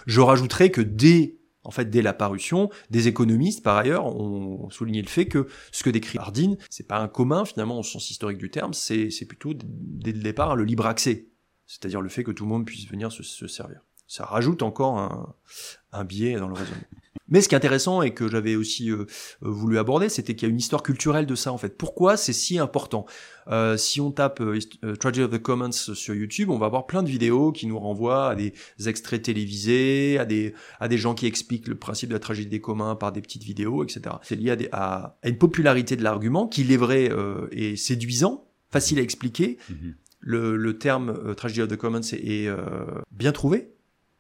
[0.07, 5.03] Je rajouterai que dès en fait, dès la parution, des économistes, par ailleurs, ont souligné
[5.03, 8.39] le fait que ce que décrit Hardin, c'est pas un commun, finalement, au sens historique
[8.39, 11.29] du terme, c'est plutôt, dès le départ, le libre accès.
[11.67, 13.81] C'est-à-dire le fait que tout le monde puisse venir se, se servir.
[14.07, 15.35] Ça rajoute encore un,
[15.93, 16.83] un biais dans le raisonnement.
[17.33, 19.07] Mais ce qui est intéressant et que j'avais aussi euh,
[19.43, 21.79] euh, voulu aborder, c'était qu'il y a une histoire culturelle de ça en fait.
[21.79, 23.07] Pourquoi c'est si important?
[23.49, 24.43] Euh, Si on tape
[25.01, 28.29] Tragedy of the Commons sur YouTube, on va avoir plein de vidéos qui nous renvoient
[28.29, 28.53] à des
[28.87, 32.61] extraits télévisés, à des à des gens qui expliquent le principe de la tragédie des
[32.61, 34.17] communs par des petites vidéos, etc.
[34.23, 37.11] C'est lié à, des, à, une popularité de l'argument qui, il est vrai,
[37.51, 39.57] est séduisant, facile à expliquer.
[39.71, 39.95] Mm-hmm.
[40.21, 42.49] Le, le, terme Tragedy of the Commons est, est
[43.11, 43.73] bien trouvé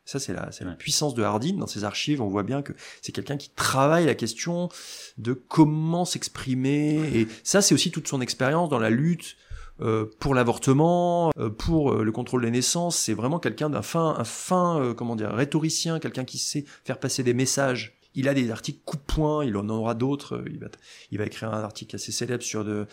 [0.05, 2.21] ça, c'est la, c'est la puissance de Hardin dans ses archives.
[2.21, 4.69] On voit bien que c'est quelqu'un qui travaille la question
[5.17, 6.99] de comment s'exprimer.
[7.15, 9.37] Et ça, c'est aussi toute son expérience dans la lutte
[9.81, 12.97] euh, pour l'avortement, euh, pour euh, le contrôle des naissances.
[12.97, 17.23] C'est vraiment quelqu'un d'un fin, un fin, comment dire, rhétoricien, quelqu'un qui sait faire passer
[17.23, 17.99] des messages.
[18.15, 20.45] Il a des articles coup de poing, il en aura d'autres.
[20.47, 20.67] Il va,
[21.11, 22.87] il va écrire un article assez célèbre sur de,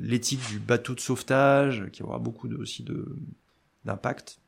[0.00, 3.04] l'éthique du bateau de sauvetage, qui aura beaucoup de, aussi de,
[3.84, 4.38] d'impact.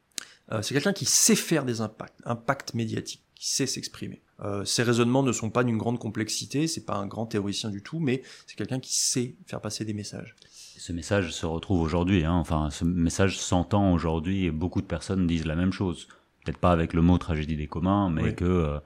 [0.53, 4.23] Euh, c'est quelqu'un qui sait faire des impacts, impacts médiatiques, qui sait s'exprimer.
[4.41, 7.83] Euh, ses raisonnements ne sont pas d'une grande complexité, c'est pas un grand théoricien du
[7.83, 10.35] tout, mais c'est quelqu'un qui sait faire passer des messages.
[10.79, 12.35] Ce message se retrouve aujourd'hui, hein.
[12.35, 16.07] enfin, ce message s'entend aujourd'hui et beaucoup de personnes disent la même chose.
[16.45, 18.79] Peut-être pas avec le mot tragédie des communs, mais que euh,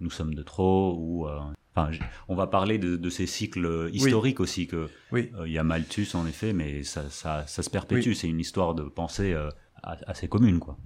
[0.00, 1.26] nous sommes de trop ou
[1.74, 5.30] Enfin, on va parler de, ces cycles historiques aussi que oui.
[5.46, 8.14] il y a Malthus en effet, mais ça, ça, ça se perpétue.
[8.14, 9.36] C'est une histoire de pensée
[9.84, 10.76] assez commune, quoi.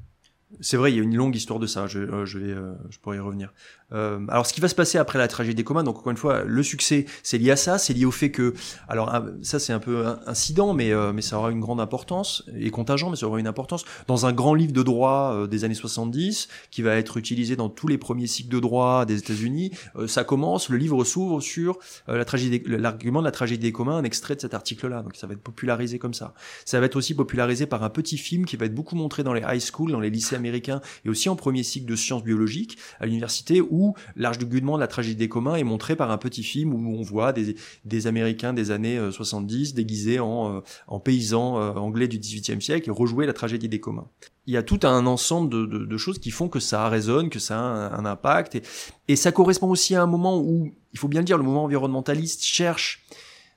[0.60, 1.86] C'est vrai, il y a une longue histoire de ça.
[1.86, 3.52] Je, euh, je vais, euh, je pourrais y revenir.
[3.92, 6.16] Euh, alors, ce qui va se passer après la tragédie des communs, donc encore une
[6.16, 8.54] fois, le succès, c'est lié à ça, c'est lié au fait que,
[8.88, 9.12] alors
[9.42, 13.16] ça c'est un peu incident, mais mais ça aura une grande importance et contingent, mais
[13.16, 16.96] ça aura une importance dans un grand livre de droit des années 70 qui va
[16.96, 19.72] être utilisé dans tous les premiers cycles de droit des États-Unis.
[20.06, 24.04] ça commence, le livre s'ouvre sur la tragédie, l'argument de la tragédie des communs, un
[24.04, 25.02] extrait de cet article-là.
[25.02, 26.32] Donc ça va être popularisé comme ça.
[26.64, 29.34] Ça va être aussi popularisé par un petit film qui va être beaucoup montré dans
[29.34, 32.78] les high school, dans les lycées américain et aussi en premier cycle de sciences biologiques
[33.00, 36.18] à l'université où l'arche de Gudement de la tragédie des communs est montré par un
[36.18, 42.08] petit film où on voit des, Américains des années 70 déguisés en, en paysans anglais
[42.08, 44.08] du XVIIIe siècle et rejouer la tragédie des communs
[44.46, 47.58] il y a tout un ensemble de, choses qui font que ça résonne, que ça
[47.58, 48.60] a un, impact.
[49.08, 51.64] Et, ça correspond aussi à un moment où, il faut bien le dire, le mouvement
[51.64, 53.04] environnementaliste cherche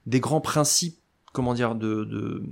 [0.06, 1.00] des grands principes,
[1.34, 2.44] comment dire, de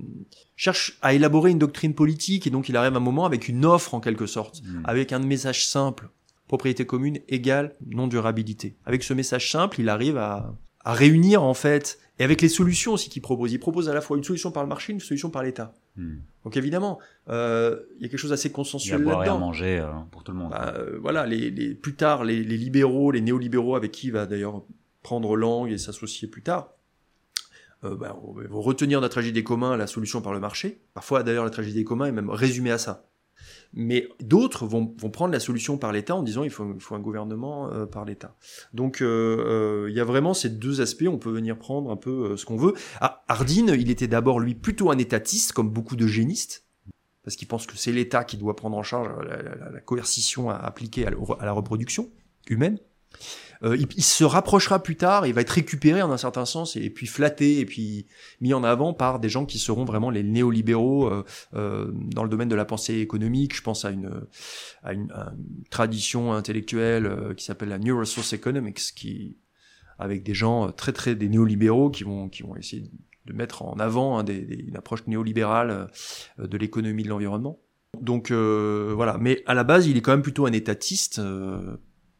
[0.64, 2.48] cherche à élaborer une doctrine politique.
[2.48, 4.82] Et donc il arrive un moment avec une offre en quelque sorte, mmh.
[4.86, 6.10] avec un message simple
[6.48, 8.76] propriété commune égale non durabilité.
[8.86, 12.94] Avec ce message simple, il arrive à, à réunir en fait et avec les solutions
[12.94, 13.52] aussi qu'il propose.
[13.54, 15.74] Il propose à la fois une solution par le marché, une solution par l'État.
[15.96, 16.18] Hmm.
[16.44, 17.00] Donc évidemment,
[17.30, 19.22] euh, il y a quelque chose d'assez consensuel là-dedans.
[19.24, 20.52] Il y a à manger euh, pour tout le monde.
[20.52, 24.14] Bah, euh, voilà, les, les, plus tard, les, les, libéraux, les néolibéraux avec qui il
[24.14, 24.64] va d'ailleurs
[25.02, 26.70] prendre langue et s'associer plus tard,
[27.84, 28.18] euh, bah,
[28.50, 30.82] vont retenir la tragédie des communs la solution par le marché.
[30.94, 33.10] Parfois d'ailleurs la tragédie des communs est même résumée à ça.
[33.74, 37.86] Mais d'autres vont, prendre la solution par l'État en disant il faut, un gouvernement euh,
[37.86, 38.36] par l'État.
[38.74, 39.06] Donc euh,
[39.86, 42.46] euh, il y a vraiment ces deux aspects, on peut venir prendre un peu ce
[42.46, 42.74] qu'on veut.
[43.02, 46.66] Ah, Hardin, il était d'abord lui plutôt un étatiste, comme beaucoup de génistes,
[47.24, 51.46] parce qu'il pense que c'est l'État qui doit prendre en charge la, coercition à, à
[51.46, 52.10] la reproduction
[52.48, 52.78] humaine.
[53.64, 56.90] Euh, il, se rapprochera plus tard, il va être récupéré en un certain sens et,
[56.90, 58.08] puis flatté et puis
[58.42, 61.24] mis en avant par des gens qui seront vraiment les néolibéraux euh,
[61.54, 63.56] euh, dans le domaine de la pensée économique.
[63.56, 64.12] Je pense à une,
[64.84, 65.14] à une,
[65.70, 69.38] tradition intellectuelle qui s'appelle la New Resource Economics, qui
[69.98, 72.84] avec des gens très très des néolibéraux qui vont qui vont essayer
[73.26, 75.90] de mettre en avant hein, des, une approche néolibérale
[76.38, 77.60] de l'économie de l'environnement.
[78.02, 81.22] Donc voilà, mais à la base, il est quand même plutôt un étatiste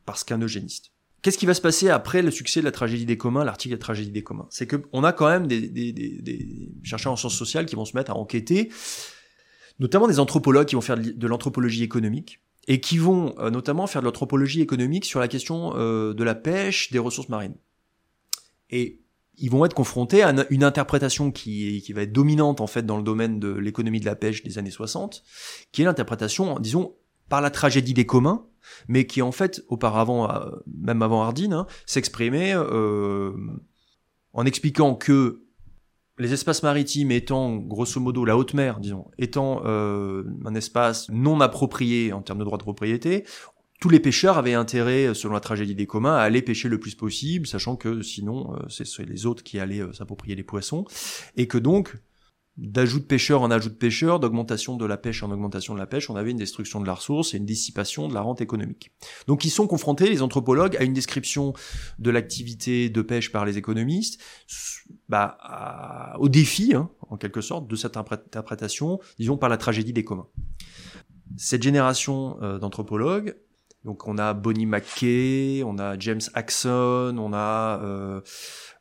[0.06, 0.93] parce qu'un eugéniste.
[1.24, 3.80] Qu'est-ce qui va se passer après le succès de la tragédie des communs, l'article de
[3.80, 4.46] la tragédie des communs?
[4.50, 7.78] C'est que on a quand même des, des, des, des, chercheurs en sciences sociales qui
[7.78, 8.70] vont se mettre à enquêter,
[9.80, 14.02] notamment des anthropologues qui vont faire de l'anthropologie économique et qui vont euh, notamment faire
[14.02, 17.56] de l'anthropologie économique sur la question euh, de la pêche des ressources marines.
[18.70, 19.00] Et
[19.38, 22.98] ils vont être confrontés à une interprétation qui, qui va être dominante en fait dans
[22.98, 25.24] le domaine de l'économie de la pêche des années 60,
[25.72, 26.96] qui est l'interprétation, disons,
[27.30, 28.46] par la tragédie des communs,
[28.88, 33.32] mais qui en fait auparavant, euh, même avant Hardin, hein, s'exprimait euh,
[34.34, 35.42] en expliquant que
[36.20, 41.42] les espaces maritimes étant grosso modo la haute mer, disons, étant euh, un espace non
[41.42, 43.26] approprié en termes de droit de propriété,
[43.82, 46.96] tous les pêcheurs avaient intérêt, selon la tragédie des communs, à aller pêcher le plus
[46.96, 50.86] possible, sachant que sinon, c'est les autres qui allaient s'approprier les poissons,
[51.36, 51.98] et que donc
[52.58, 55.88] d'ajout de pêcheurs en ajout de pêcheurs, d'augmentation de la pêche en augmentation de la
[55.88, 58.92] pêche, on avait une destruction de la ressource et une dissipation de la rente économique.
[59.28, 61.54] Donc ils sont confrontés, les anthropologues, à une description
[61.98, 64.22] de l'activité de pêche par les économistes,
[65.10, 65.38] bah,
[66.20, 70.28] au défi, hein, en quelque sorte, de cette interprétation, disons, par la tragédie des communs.
[71.38, 73.36] Cette génération euh, d'anthropologues,
[73.84, 78.22] donc on a Bonnie McKay, on a James Axon, on a euh,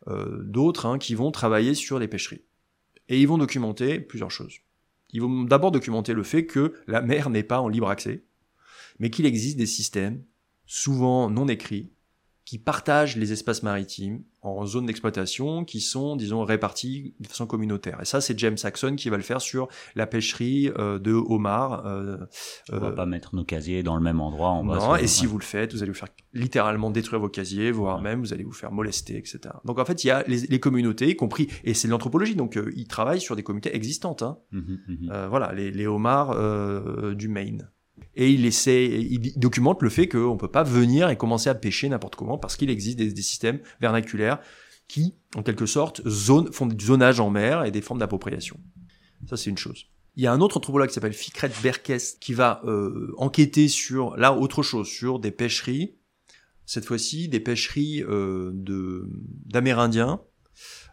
[0.09, 2.45] euh, d'autres hein, qui vont travailler sur les pêcheries.
[3.09, 4.59] Et ils vont documenter plusieurs choses.
[5.11, 8.25] Ils vont d'abord documenter le fait que la mer n'est pas en libre accès,
[8.99, 10.25] mais qu'il existe des systèmes,
[10.67, 11.93] souvent non écrits,
[12.45, 18.01] qui partagent les espaces maritimes en zones d'exploitation qui sont, disons, répartis de façon communautaire.
[18.03, 21.87] Et ça, c'est James Saxon qui va le faire sur la pêcherie euh, de homard.
[21.87, 22.17] Euh,
[22.73, 24.51] on va euh, pas mettre nos casiers dans le même endroit.
[24.51, 27.71] On non, et si vous le faites, vous allez vous faire littéralement détruire vos casiers,
[27.71, 29.41] voire même vous allez vous faire molester, etc.
[29.65, 32.35] Donc en fait, il y a les, les communautés, y compris, et c'est de l'anthropologie,
[32.35, 34.23] donc euh, ils travaillent sur des communautés existantes.
[34.23, 34.39] Hein.
[34.51, 36.35] Mmh mmh euh, voilà, les, les homards
[37.15, 37.71] du Maine
[38.15, 41.89] et il essaie, il documente le fait qu'on peut pas venir et commencer à pêcher
[41.89, 44.41] n'importe comment parce qu'il existe des, systèmes vernaculaires
[44.89, 46.07] qui, en quelque sorte,
[46.53, 48.59] font du zonage en mer et des formes d'appropriation.
[49.29, 49.87] Ça, c'est une chose.
[50.17, 54.17] Il y a un autre anthropologue qui s'appelle Fikret Berkes qui va euh, enquêter sur,
[54.17, 55.95] là, autre chose, sur des pêcheries,
[56.67, 58.51] cette fois-ci des pêcheries euh,
[59.47, 60.21] d'Amérindiens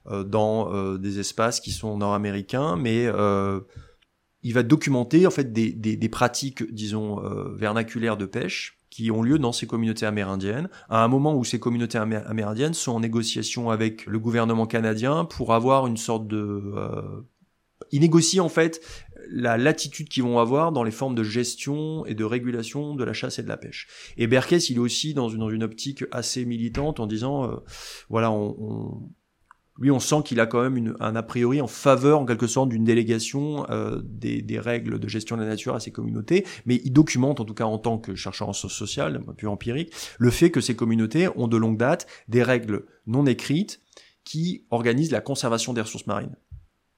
[0.08, 3.08] euh, dans des espaces qui sont nord-américains, mais
[4.44, 9.12] il va documenter en fait des, des, des pratiques, disons, euh, vernaculaires de pêche qui
[9.12, 13.00] ont lieu dans ces communautés amérindiennes, à un moment où ces communautés amérindiennes sont en
[13.00, 16.74] négociation avec le gouvernement canadien pour avoir une sorte de...
[16.76, 17.22] Euh,
[17.92, 18.82] ils négocient en fait
[19.32, 23.14] la latitude qu'ils vont avoir dans les formes de gestion et de régulation de la
[23.14, 23.88] chasse et de la pêche.
[24.18, 27.58] Et Berkes, il est aussi dans une, dans une optique assez militante en disant, euh,
[28.10, 29.10] voilà, on, on
[29.80, 32.48] lui, on sent qu'il a quand même une, un a priori en faveur, en quelque
[32.48, 36.46] sorte, d'une délégation euh, des, des, règles de gestion de la nature à ces communautés,
[36.66, 39.94] mais il documente, en tout cas en tant que chercheur en sciences sociales, plus empirique,
[40.18, 43.82] le fait que ces communautés ont de longue date des règles non écrites
[44.24, 46.36] qui organisent la conservation des ressources marines.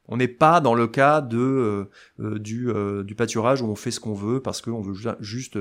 [0.07, 1.89] On n'est pas dans le cas de euh,
[2.19, 5.07] euh, du, euh, du pâturage où on fait ce qu'on veut parce qu'on veut ju-
[5.19, 5.57] juste,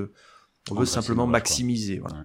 [0.70, 1.98] on veut simplement maximiser.
[1.98, 2.16] Voilà.
[2.16, 2.24] Ouais.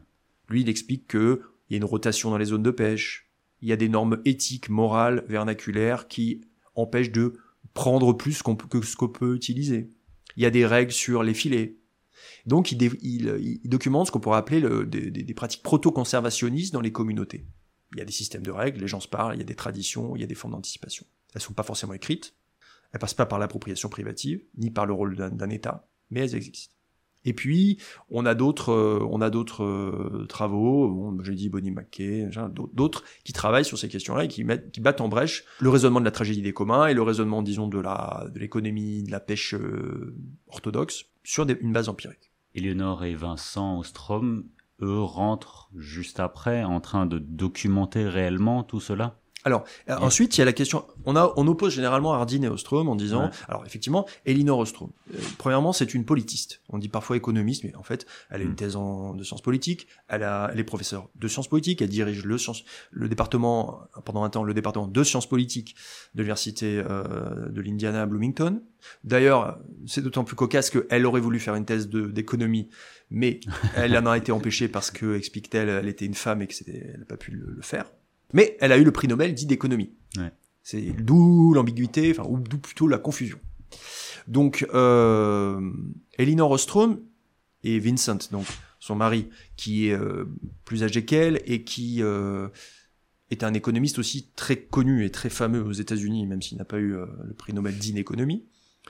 [0.49, 3.24] Lui, il explique que il y a une rotation dans les zones de pêche,
[3.65, 6.41] il y a des normes éthiques, morales, vernaculaires qui
[6.75, 7.33] empêchent de
[7.73, 9.89] prendre plus que ce qu'on peut utiliser.
[10.37, 11.77] Il y a des règles sur les filets.
[12.45, 17.47] Donc, il, il- documente ce qu'on pourrait appeler le- des, pratiques proto-conservationnistes dans les communautés.
[17.93, 19.55] Il y a des systèmes de règles, les gens se parlent, il y a des
[19.55, 21.07] traditions, il y a des formes d'anticipation.
[21.33, 22.35] Elles sont pas forcément écrites,
[22.91, 26.74] elles passent pas par l'appropriation privative, ni par le rôle d'un État, mais elles existent.
[27.25, 27.77] Et puis,
[28.09, 30.87] on a d'autres, euh, on a d'autres euh, travaux.
[30.89, 32.29] Bon, j'ai dit Bonnie McKay,
[32.73, 35.99] d'autres qui travaillent sur ces questions-là et qui mettent, qui battent en brèche le raisonnement
[35.99, 39.19] de la tragédie des communs et le raisonnement, disons, de la, de l'économie, de la
[39.19, 40.15] pêche euh,
[40.47, 42.31] orthodoxe sur une base empirique.
[42.53, 44.45] Éléonore et Vincent Ostrom,
[44.81, 49.19] eux, rentrent juste après en train de documenter réellement tout cela?
[49.45, 50.85] Alors, euh, ensuite, il y a la question.
[51.05, 53.25] On, a, on oppose généralement Hardin et Ostrom en disant.
[53.25, 53.31] Ouais.
[53.47, 54.89] Alors, effectivement, Elinor Ostrom.
[55.13, 56.61] euh, premièrement, c'est une politiste.
[56.69, 58.55] On dit parfois économiste, mais en fait, elle a une Mm.
[58.55, 59.87] thèse en, de sciences politiques.
[60.07, 61.81] Elle, a, elle est professeure de sciences politiques.
[61.83, 65.75] Elle dirige le, science, le département, pendant un temps, le département de sciences politiques
[66.15, 68.61] de l'université euh, de l'Indiana à Bloomington.
[69.03, 72.69] D'ailleurs, c'est d'autant plus cocasse qu'elle aurait voulu faire une thèse d'économie,
[73.11, 73.39] mais
[73.75, 76.91] elle en a été empêchée parce que, explique-t-elle, elle était une femme et que c'était,
[76.93, 77.91] elle n'a pas pu le, le faire.
[78.35, 79.91] Mais elle a eu le prix Nobel dit d'économie.
[80.17, 80.31] Ouais.
[80.61, 83.39] C'est d'où l'ambiguïté, enfin, ou d'où plutôt la confusion.
[84.27, 85.71] Donc, euh,
[86.17, 86.99] Elinor Ostrom
[87.63, 88.45] et Vincent, donc
[88.79, 90.25] son mari, qui est euh,
[90.65, 92.49] plus âgé qu'elle et qui euh,
[93.31, 96.77] est un économiste aussi très connu et très fameux aux États-Unis, même s'il n'a pas
[96.77, 98.43] eu euh, le prix Nobel dit d'économie.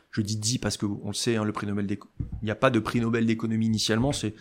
[0.10, 2.55] Je dis dit parce que on le sait, hein, le prix Nobel il n'y a
[2.55, 4.34] pas de prix Nobel d'économie initialement, c'est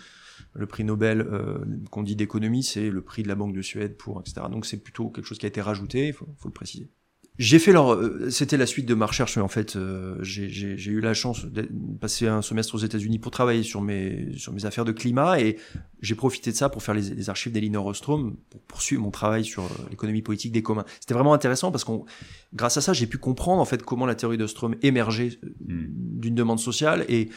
[0.55, 1.59] le prix Nobel euh,
[1.91, 4.47] qu'on dit d'économie, c'est le prix de la Banque de Suède pour etc.
[4.51, 6.89] Donc c'est plutôt quelque chose qui a été rajouté, il faut, faut le préciser.
[7.37, 10.47] J'ai fait leur, euh, c'était la suite de ma recherche, mais en fait, euh, j'ai-
[10.47, 11.69] eu la chance de
[12.01, 15.57] passer un semestre aux États-Unis pour travailler sur mes sur mes affaires de climat et
[16.01, 19.45] j'ai profité de ça pour faire les, les archives d'Elinor Ostrom pour poursuivre mon travail
[19.45, 20.85] sur l'économie politique des communs.
[21.01, 22.05] C'était vraiment intéressant parce qu'on,
[22.53, 25.87] grâce à ça, j'ai pu comprendre en fait comment la théorie d'Ostrom émergeait euh, Mm.
[26.21, 27.31] d'une demande sociale et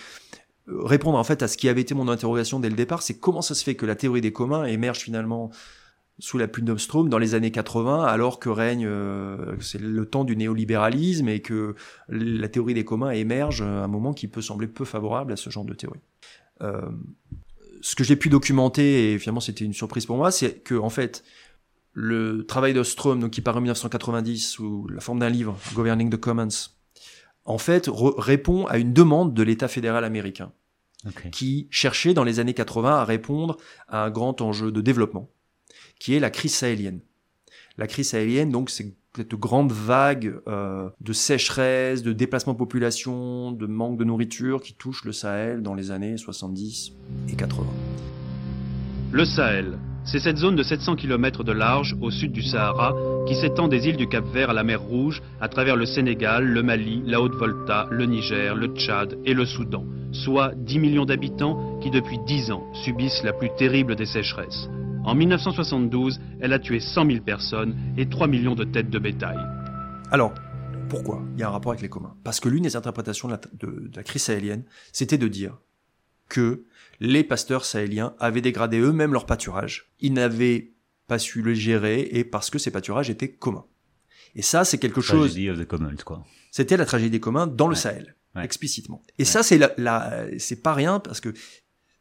[0.67, 3.41] répondre en fait à ce qui avait été mon interrogation dès le départ, c'est comment
[3.41, 5.51] ça se fait que la théorie des communs émerge finalement
[6.19, 10.23] sous la plume d'Ostrom dans les années 80, alors que règne, euh, c'est le temps
[10.23, 11.75] du néolibéralisme et que
[12.10, 15.49] la théorie des communs émerge à un moment qui peut sembler peu favorable à ce
[15.49, 15.99] genre de théorie.
[16.62, 16.82] Euh,
[17.82, 20.89] ce que j'ai pu documenter, et finalement c'était une surprise pour moi, c'est que en
[20.89, 21.23] fait,
[21.93, 26.17] le travail d'Ostrom, donc qui paraît en 1990 sous la forme d'un livre, Governing the
[26.17, 26.47] Commons,
[27.47, 30.51] en fait, répond à une demande de l'État fédéral américain
[31.31, 33.57] qui cherchait dans les années 80 à répondre
[33.88, 35.29] à un grand enjeu de développement,
[35.99, 36.99] qui est la crise sahélienne.
[37.77, 43.51] La crise sahélienne, donc, c'est cette grande vague euh, de sécheresse, de déplacement de population,
[43.51, 46.91] de manque de nourriture qui touche le Sahel dans les années 70
[47.29, 47.65] et 80.
[49.12, 49.79] Le Sahel,
[50.10, 52.96] c'est cette zone de 700 km de large au sud du Sahara
[53.28, 56.63] qui s'étend des îles du Cap-Vert à la mer Rouge à travers le Sénégal, le
[56.63, 61.91] Mali, la Haute-Volta, le Niger, le Tchad et le Soudan, soit 10 millions d'habitants qui
[61.91, 64.70] depuis 10 ans subissent la plus terrible des sécheresses.
[65.04, 69.38] En 1972, elle a tué 100 000 personnes et 3 millions de têtes de bétail.
[70.12, 70.34] Alors,
[70.89, 72.13] pourquoi Il y a un rapport avec les communs?
[72.24, 75.58] Parce que l'une des interprétations de la, de- de la crise sahélienne, c'était de dire
[76.29, 76.63] que
[76.99, 79.91] les pasteurs sahéliens avaient dégradé eux-mêmes leur pâturage.
[79.99, 80.73] Ils n'avaient
[81.07, 83.65] pas su le gérer et parce que ces pâturages étaient communs.
[84.35, 85.29] Et ça, c'est quelque chose.
[85.31, 86.25] Tragedy of the Commons, quoi.
[86.51, 87.75] C'était la tragédie des communs dans le.
[87.75, 88.43] Sahel, Ouais.
[88.43, 89.01] explicitement.
[89.17, 91.33] Et ça, c'est la, la- c'est pas rien parce que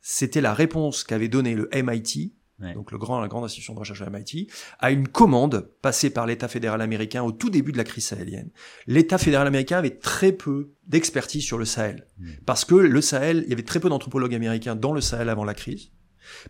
[0.03, 2.73] c'était la réponse qu'avait donnée le MIT, Ouais.
[2.73, 6.27] donc le grand, la grande institution de recherche de MIT, à une commande passée par
[6.27, 8.51] l'État fédéral américain au tout début de la crise sahélienne.
[8.87, 12.09] L'État fédéral américain avait très peu d'expertise sur le Sahel.
[12.47, 15.45] Parce que le Sahel, il y avait très peu d'anthropologues américains dans le Sahel avant
[15.45, 15.91] la crise.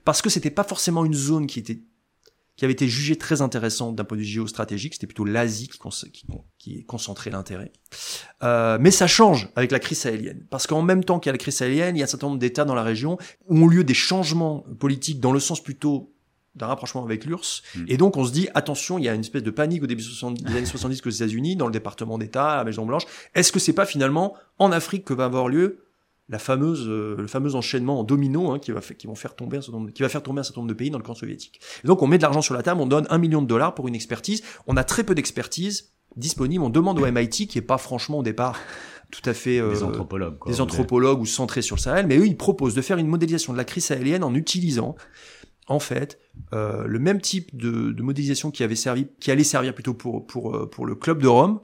[0.05, 1.81] Parce que c'était pas forcément une zone qui était
[2.57, 5.79] qui avait été jugée très intéressante d'un point de vue géostratégique, c'était plutôt l'Asie qui,
[5.79, 6.27] cons- qui,
[6.59, 7.73] qui concentrait l'intérêt.
[8.43, 11.33] Euh, mais ça change avec la crise sahélienne, parce qu'en même temps qu'il y a
[11.33, 13.69] la crise sahélienne, il y a un certain nombre d'États dans la région où ont
[13.69, 16.13] lieu des changements politiques dans le sens plutôt
[16.55, 17.63] d'un rapprochement avec l'URSS.
[17.75, 17.85] Mm.
[17.89, 20.03] Et donc on se dit, attention, il y a une espèce de panique au début
[20.03, 23.03] 70 des années 70 aux États-Unis, dans le département d'État, à la Maison Blanche.
[23.35, 25.86] Est-ce que c'est pas finalement en Afrique que va avoir lieu
[26.29, 29.59] la fameuse, euh, le fameux enchaînement en domino hein, qui, va qui, vont faire tomber
[29.59, 31.15] un certain nombre, qui va faire tomber un certain nombre de pays dans le camp
[31.15, 31.61] soviétique.
[31.85, 33.75] Et donc on met de l'argent sur la table, on donne un million de dollars
[33.75, 34.43] pour une expertise.
[34.67, 36.65] On a très peu d'expertise disponible.
[36.65, 38.59] On demande au MIT, qui est pas franchement au départ
[39.11, 40.51] tout à fait euh, Des anthropologues, quoi.
[40.51, 43.53] des anthropologues ou centrés sur le Sahel, mais eux, ils proposent de faire une modélisation
[43.53, 44.97] de la crise sahélienne en utilisant,
[45.69, 46.19] en fait,
[46.53, 50.27] euh, le même type de, de modélisation qui avait servi, qui allait servir plutôt pour
[50.27, 51.61] pour euh, pour le club de Rome,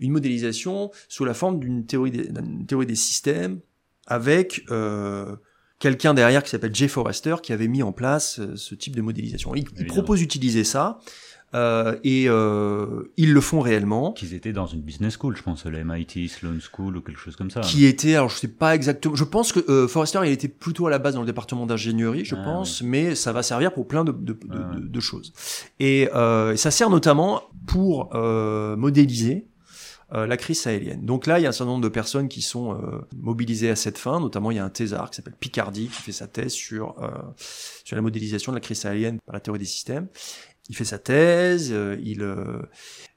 [0.00, 2.30] une modélisation sous la forme d'une théorie, des,
[2.66, 3.60] théorie des systèmes
[4.06, 5.36] avec euh,
[5.78, 9.02] quelqu'un derrière qui s'appelle Jay Forrester qui avait mis en place euh, ce type de
[9.02, 9.54] modélisation.
[9.54, 10.98] Il, il propose d'utiliser ça.
[11.54, 14.12] Euh, et euh, ils le font réellement.
[14.12, 17.36] Qu'ils étaient dans une business school, je pense, la MIT Sloan School ou quelque chose
[17.36, 17.60] comme ça.
[17.60, 20.86] Qui était, alors je sais pas exactement, je pense que euh, Forrester il était plutôt
[20.86, 23.86] à la base dans le département d'ingénierie, je Ah, pense, mais ça va servir pour
[23.86, 25.34] plein de, de, de, de- de choses.
[25.78, 29.46] Et euh, ça sert notamment pour euh, modéliser
[30.14, 31.04] euh, la crise sahélienne.
[31.04, 33.76] Donc là, il y a un certain nombre de personnes qui sont euh, mobilisées à
[33.76, 34.20] cette fin.
[34.20, 37.08] Notamment, il y a un thésard qui s'appelle Picardi qui fait sa thèse sur euh,
[37.84, 40.08] sur la modélisation de la crise sahélienne par la théorie des systèmes.
[40.68, 42.62] Il fait sa thèse, euh, il euh,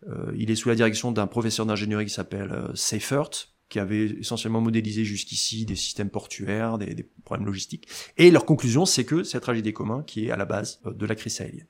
[0.08, 3.30] euh, il est sous la direction d'un professeur d'ingénierie qui s'appelle Seifert,
[3.70, 7.88] qui avait essentiellement modélisé jusqu'ici des systèmes portuaires, des, des problèmes logistiques.
[8.18, 11.06] Et leur conclusion, c'est que c'est la tragédie commun qui est à la base de
[11.06, 11.68] la crise sahélienne.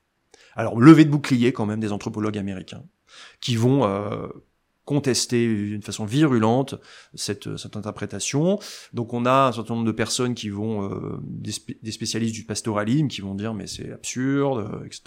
[0.56, 2.86] Alors, levé de bouclier quand même des anthropologues américains
[3.42, 3.84] qui vont
[4.86, 6.76] contester d'une façon virulente
[7.16, 8.60] cette, cette interprétation.
[8.94, 13.08] Donc on a un certain nombre de personnes qui vont, euh, des spécialistes du pastoralisme,
[13.08, 15.02] qui vont dire mais c'est absurde, euh, etc.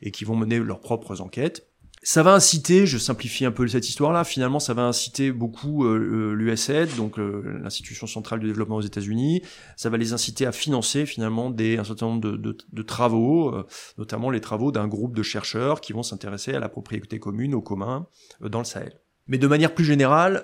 [0.00, 1.68] Et qui vont mener leurs propres enquêtes.
[2.06, 6.34] Ça va inciter, je simplifie un peu cette histoire-là, finalement ça va inciter beaucoup euh,
[6.34, 9.40] l'USAID, donc euh, l'institution centrale du développement aux États-Unis,
[9.76, 14.42] ça va les inciter à financer finalement un certain nombre de, travaux, euh, notamment les
[14.42, 18.06] travaux d'un groupe de chercheurs qui vont s'intéresser à la propriété commune, au commun,
[18.42, 19.00] euh, dans le Sahel.
[19.26, 20.42] Mais de manière plus générale,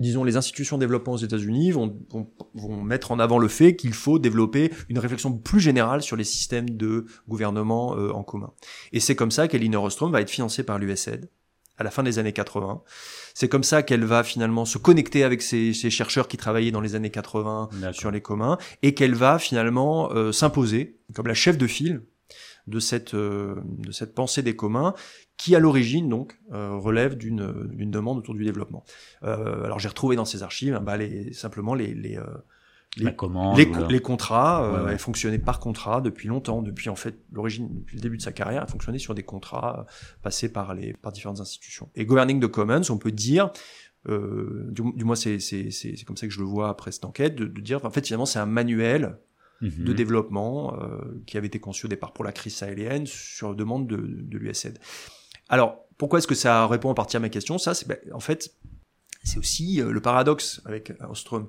[0.00, 3.76] disons, les institutions de développement aux États-Unis vont, vont, vont mettre en avant le fait
[3.76, 8.52] qu'il faut développer une réflexion plus générale sur les systèmes de gouvernement euh, en commun.
[8.92, 11.28] Et c'est comme ça qu'Elinor Ostrom va être financée par l'USAID
[11.78, 12.82] à la fin des années 80.
[13.34, 16.80] C'est comme ça qu'elle va finalement se connecter avec ces, ces chercheurs qui travaillaient dans
[16.80, 17.94] les années 80 D'accord.
[17.94, 22.02] sur les communs et qu'elle va finalement euh, s'imposer comme la chef de file
[22.68, 24.94] de cette euh, de cette pensée des communs
[25.36, 28.84] qui à l'origine donc euh, relève d'une d'une demande autour du développement.
[29.22, 32.24] Euh, alors j'ai retrouvé dans ces archives hein, bah, les, simplement les les, euh,
[32.96, 33.56] les- commande.
[33.56, 34.92] les, contrats, euh, Ouais, ouais.
[34.92, 38.32] elle fonctionnait par contrat depuis longtemps, depuis en fait l'origine, depuis le début de sa
[38.32, 39.92] carrière, elle fonctionnait sur des contrats euh,
[40.22, 41.88] passés par les par différentes institutions.
[41.94, 43.50] Et Governing the Commons, on peut dire,
[44.08, 46.90] euh, du, du moins c'est c'est c'est c'est comme ça que je le vois après
[46.92, 49.18] cette enquête, de, de dire en fait finalement c'est un manuel
[49.60, 49.84] Mhm.
[49.84, 53.86] de développement euh, qui avait été conçu au départ pour la crise sahélienne sur demande
[53.88, 54.78] de, de l'USAID.
[55.48, 57.58] Alors, pourquoi est-ce que ça répond en partie à ma question?
[57.58, 58.54] Ça, c'est ben, en fait,
[59.24, 61.48] c'est aussi euh, le paradoxe avec Ostrom.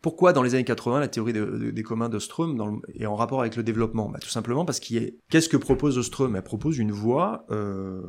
[0.00, 3.40] Pourquoi dans les années 80 la théorie de- de- des communs d'Ostrom est en rapport
[3.40, 4.10] avec le développement?
[4.10, 6.36] Bah, Tout simplement parce qu'est-ce que propose Ostrom?
[6.36, 8.02] Elle propose une voie euh,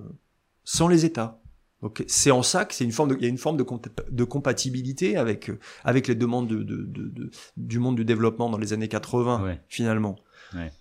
[0.65, 1.41] sans les États.
[1.86, 3.66] Donc c'est en ça que c'est une forme de, il y a une forme de,
[4.10, 8.50] de compatibilité avec euh, avec les demandes de, de, de- de- du monde du développement
[8.50, 9.62] dans les années 80 Ouais.
[9.70, 10.16] finalement.
[10.56, 10.72] Ouais.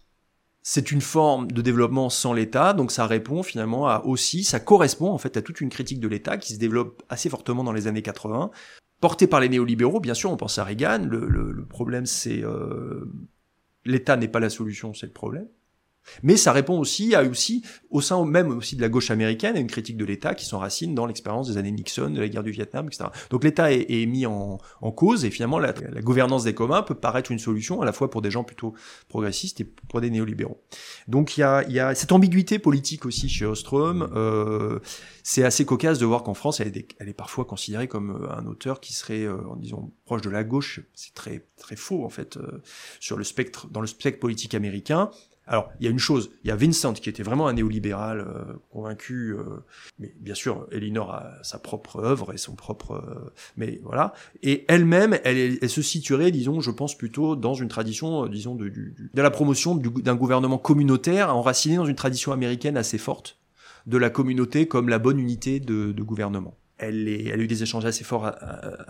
[0.63, 5.11] C'est une forme de développement sans l'État, donc ça répond finalement à aussi, ça correspond
[5.11, 7.87] en fait à toute une critique de l'État qui se développe assez fortement dans les
[7.87, 8.51] années 80,
[9.03, 10.01] portée par les néolibéraux.
[10.01, 11.05] Bien sûr, on pense à Reagan.
[11.07, 13.05] Le, le- le problème, c'est euh,
[13.85, 15.49] l'État n'est pas la solution, c'est le problème.
[16.23, 19.61] Mais ça répond aussi à aussi au sein même aussi de la gauche américaine à
[19.61, 22.51] une critique de l'État qui s'enracine dans l'expérience des années Nixon, de la guerre du
[22.51, 23.11] Vietnam, etc.
[23.31, 26.83] Donc l'État est, est mis en, en cause et finalement la, la gouvernance des communs
[26.83, 28.75] peut paraître une solution à la fois pour des gens plutôt
[29.09, 30.61] progressistes et pour des néolibéraux.
[31.09, 34.09] Donc il y a, y a cette ambiguïté politique aussi chez Ostrom.
[34.15, 34.81] Euh,
[35.23, 38.37] c'est assez cocasse de voir qu'en France, elle est, elle est parfois considérée comme euh,
[38.37, 40.81] un auteur qui serait, euh, en disons, proche de la gauche.
[40.93, 42.61] C'est très très faux en fait euh,
[43.01, 45.11] sur le spectre, dans le spectre politique américain.
[45.47, 48.21] Alors, il y a une chose, il y a Vincent qui était vraiment un néolibéral
[48.21, 49.45] euh, convaincu, euh,
[49.99, 54.15] mais bien sûr, Elinor a sa propre œuvre et son propre, euh, mais voilà.
[54.43, 58.73] Et elle-même, elle, se situerait, disons, je pense plutôt dans une tradition, euh, disons, de,
[59.15, 63.39] la promotion du- d'un gouvernement communautaire enraciné dans une tradition américaine assez forte
[63.87, 66.57] de la communauté comme la bonne unité de, gouvernement.
[66.79, 68.33] Elle, est- elle a eu des échanges assez forts à-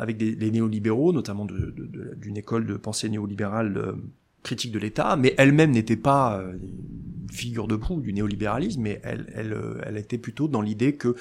[0.00, 3.92] avec les néolibéraux, notamment d'une école de pensée néolibérale euh,
[4.44, 9.00] critique de l'État, mais elle-même n'était pas euh, une figure de proue du néolibéralisme, mais
[9.02, 11.16] elle, elle, euh, elle était plutôt dans l'idée que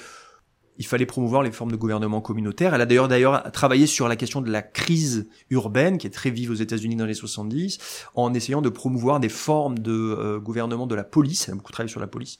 [0.76, 2.74] il fallait promouvoir les formes de gouvernement communautaire.
[2.74, 6.30] Elle a d'ailleurs d'ailleurs travaillé sur la question de la crise urbaine, qui est très
[6.30, 7.78] vive aux États-Unis dans les 70,
[8.16, 11.46] en essayant de promouvoir des formes de euh, gouvernement de la police.
[11.46, 12.38] Elle a beaucoup travaillé sur la police,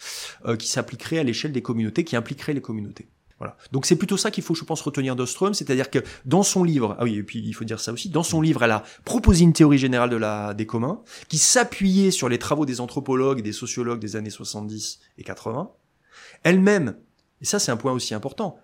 [0.58, 3.06] qui s'appliqueraient à l'échelle des communautés, qui impliqueraient les communautés.
[3.72, 6.96] Donc c'est plutôt ça qu'il faut, je pense, retenir d'Ostrom, c'est-à-dire que dans son livre,
[6.98, 9.44] ah oui, et puis il faut dire ça aussi, dans son livre, elle a proposé
[9.44, 14.00] une théorie générale des communs qui s'appuyait sur les travaux des anthropologues et des sociologues
[14.00, 15.70] des années 70 et 80.
[16.42, 16.96] Elle-même,
[17.40, 18.58] et ça c'est un point aussi important,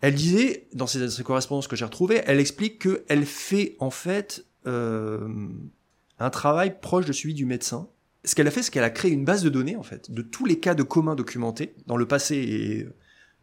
[0.00, 4.44] elle disait, dans ses, ses correspondances que j'ai retrouvées, elle explique qu'elle fait en fait
[4.66, 5.28] euh,
[6.18, 7.88] un travail proche de celui du médecin.
[8.24, 10.22] Ce qu'elle a fait, c'est qu'elle a créé une base de données en fait de
[10.22, 12.88] tous les cas de communs documentés dans le passé et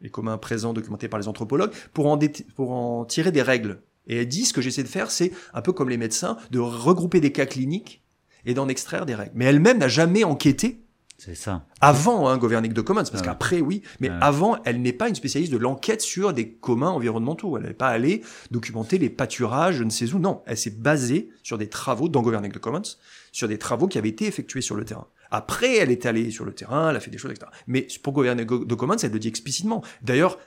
[0.02, 2.20] les communs présents documentés par les anthropologues, pour en,
[2.56, 3.82] pour en tirer des règles.
[4.08, 6.60] Et elle dit, ce que j'essaie de faire, c'est un peu comme les médecins, de
[6.60, 8.04] regrouper des cas cliniques
[8.46, 9.32] et d'en extraire des règles.
[9.34, 10.86] Mais elle-même n'a jamais enquêté
[11.18, 11.66] c'est ça.
[11.80, 15.52] Avant hein, Governing de Commons, parce qu'après, oui, mais avant, elle n'est pas une spécialiste
[15.52, 17.58] de l'enquête sur des communs environnementaux.
[17.58, 18.22] Elle n'est pas allée
[18.52, 20.20] documenter les pâturages, je ne sais où.
[20.20, 22.98] Non, elle s'est basée sur des travaux dans Governing de Commons,
[23.32, 25.08] sur des travaux qui avaient été effectués sur le terrain.
[25.32, 27.48] Après, elle est allée sur le terrain, elle a fait des choses, etc.
[27.68, 29.84] Mais pour Governing de Commons, elle le dit explicitement.
[30.02, 30.38] D'ailleurs,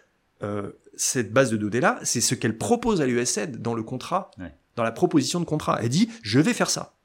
[0.43, 4.31] euh, cette base de données-là, c'est ce qu'elle propose à l'USAID dans le contrat,
[4.77, 5.79] dans la proposition de contrat.
[5.83, 6.98] Elle dit, je vais faire ça.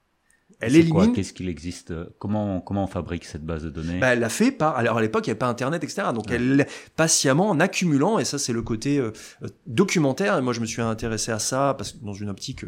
[0.60, 1.14] Elle élimine.
[1.14, 4.30] Qu'est-ce qu'il existe euh, Comment comment on fabrique cette base de données bah, Elle l'a
[4.30, 4.76] fait par.
[4.76, 6.08] Alors à l'époque, il n'y avait pas Internet, etc.
[6.14, 9.12] Donc elle patiemment en accumulant, et ça c'est le côté euh,
[9.44, 10.38] euh, documentaire.
[10.38, 12.66] Et moi, je me suis intéressé à ça parce que dans une optique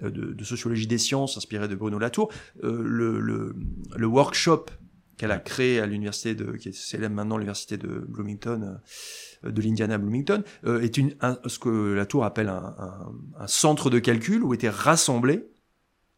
[0.00, 2.30] de, de, sociologie des sciences, inspirée de Bruno Latour,
[2.62, 3.54] le, le,
[3.96, 4.66] le workshop
[5.16, 8.78] qu'elle a créé à l'université de, qui est célèbre maintenant l'université de Bloomington,
[9.44, 11.14] de l'Indiana Bloomington, est une,
[11.46, 15.44] ce que Latour appelle un, un, un, centre de calcul où étaient rassemblés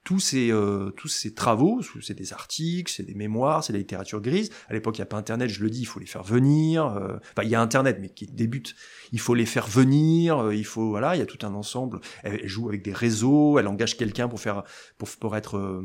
[0.05, 3.80] tous ces euh, tous ces travaux, c'est des articles, c'est des mémoires, c'est de la
[3.80, 4.50] littérature grise.
[4.68, 6.84] À l'époque, il n'y a pas Internet, je le dis, il faut les faire venir.
[6.84, 8.74] Euh, enfin, il y a Internet, mais qui débute.
[9.12, 10.38] Il faut les faire venir.
[10.38, 12.00] Euh, il faut voilà, il y a tout un ensemble.
[12.22, 13.59] Elle, joue avec des réseaux.
[13.59, 14.64] Elle engage quelqu'un pour faire
[14.98, 15.82] pour pour être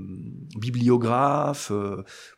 [0.58, 1.72] bibliographe.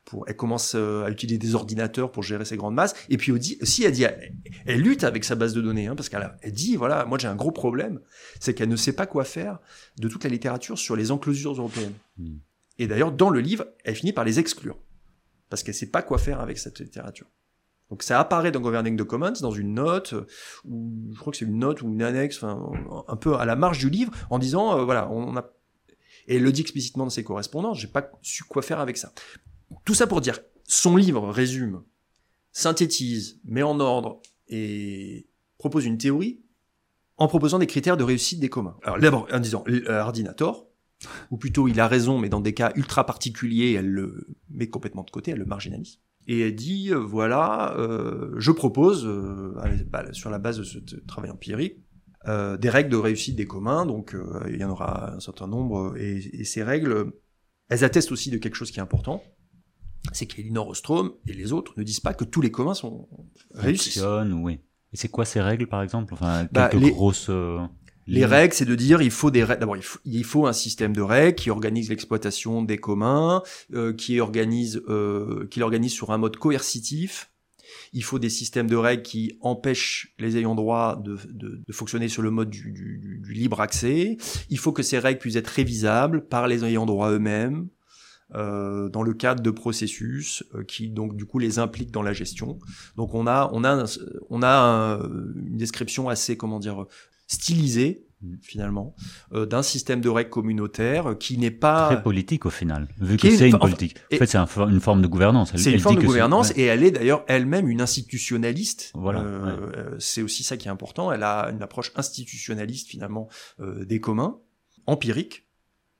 [0.06, 2.94] pour elle commence à utiliser des ordinateurs pour gérer ses grandes masses.
[3.10, 6.32] Et puis aussi, elle dit, elle, lutte avec sa base de données, hein, parce qu'elle
[6.42, 8.00] elle dit voilà, moi j'ai un gros problème,
[8.40, 9.58] c'est qu'elle ne sait pas quoi faire
[9.98, 11.56] de toute la littérature sur les enclosures
[12.18, 12.38] Hmm.
[12.78, 14.78] Et d'ailleurs, dans le livre, elle finit par les exclure.
[15.50, 17.28] Parce qu'elle sait pas quoi faire avec cette littérature.
[17.90, 20.16] Donc ça apparaît dans Governing the Commons, dans une note,
[20.64, 22.72] ou je crois que c'est une note ou une annexe, enfin,
[23.08, 25.52] un peu à la marge du livre, en disant, euh, voilà, on a...
[26.28, 29.12] Et elle le dit explicitement dans ses correspondances, j'ai pas su quoi faire avec ça.
[29.84, 31.84] Tout ça pour dire, son livre résume,
[32.54, 36.42] synthétise, met en ordre et propose une théorie
[37.18, 38.78] en proposant des critères de réussite des communs.
[38.84, 40.71] Alors d'abord en disant, Hardinator,
[41.32, 45.04] ou plutôt il a raison, mais dans des cas ultra particuliers, elle le met complètement
[45.04, 46.00] de côté, elle le marginalise.
[46.28, 49.54] Et elle dit, euh, voilà, euh, je propose, euh,
[49.88, 50.78] bah, sur la base de ce
[51.08, 51.78] travail empirique,
[52.26, 54.16] des règles de réussite des communs, donc
[54.48, 57.14] il y en aura un certain nombre, et, ces règles,
[57.68, 59.24] elles attestent aussi de quelque chose qui est important,
[60.12, 63.10] c'est qu'Elinor Ostrom et les autres ne disent pas que tous les communs sont
[63.56, 64.00] réussis.
[64.44, 64.60] oui.
[64.94, 66.14] Et c'est quoi ces règles, par exemple?
[66.14, 67.32] Enfin, bah, quelques grosses...
[68.08, 71.36] Les règles, c'est de dire il faut des d'abord il, faut, un système de règles
[71.36, 73.44] qui organise l'exploitation des communs,
[73.74, 77.30] euh, qui organise euh, qui l'organise sur un mode coercitif.
[77.94, 82.10] Il faut des systèmes de règles qui empêchent les ayants droit de, de, de fonctionner
[82.10, 84.18] sur le mode du, du, du, libre accès.
[84.50, 87.68] Il faut que ces règles puissent être révisables par les ayants droit eux-mêmes.
[88.34, 92.14] Euh, dans le cadre de processus euh, qui donc du coup les impliquent dans la
[92.14, 92.60] gestion.
[92.96, 93.84] Donc on a on a
[94.30, 95.02] on a
[95.36, 96.86] une description assez comment dire
[97.32, 98.36] stylisé mm.
[98.42, 98.96] finalement
[99.34, 103.30] euh, d'un système de règles communautaires qui n'est pas très politique au final vu que
[103.30, 103.96] c'est une politique.
[104.14, 105.52] En fait c'est une forme de gouvernance.
[105.56, 108.92] C'est une forme de gouvernance et elle est d'ailleurs elle-même une institutionnaliste.
[108.94, 111.12] Voilà euh, euh, c'est aussi ça qui est important.
[111.12, 113.28] Elle a une approche institutionnaliste finalement
[113.60, 114.40] des communs
[114.88, 115.48] empirique.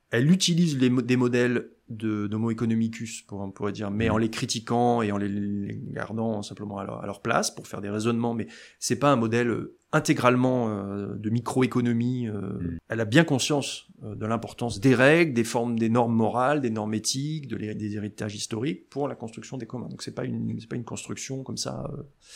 [0.10, 4.30] Elle utilise les, des modèles de d'Homo economicus, pour, on pourrait dire, mais en les
[4.30, 8.34] critiquant et en les, gardant simplement à leur, place pour faire des raisonnements.
[8.34, 8.48] Mais
[8.80, 12.28] c'est pas un modèle euh, intégralement euh, de microéconomie.
[12.28, 12.78] Euh, mm.
[12.90, 16.94] Elle a bien conscience de l'importance des règles, des formes, des normes morales, des normes
[16.96, 19.90] éthiques, de des héritages historiques pour la construction des communs.
[19.90, 21.92] Donc c'est pas une c'est pas une construction comme ça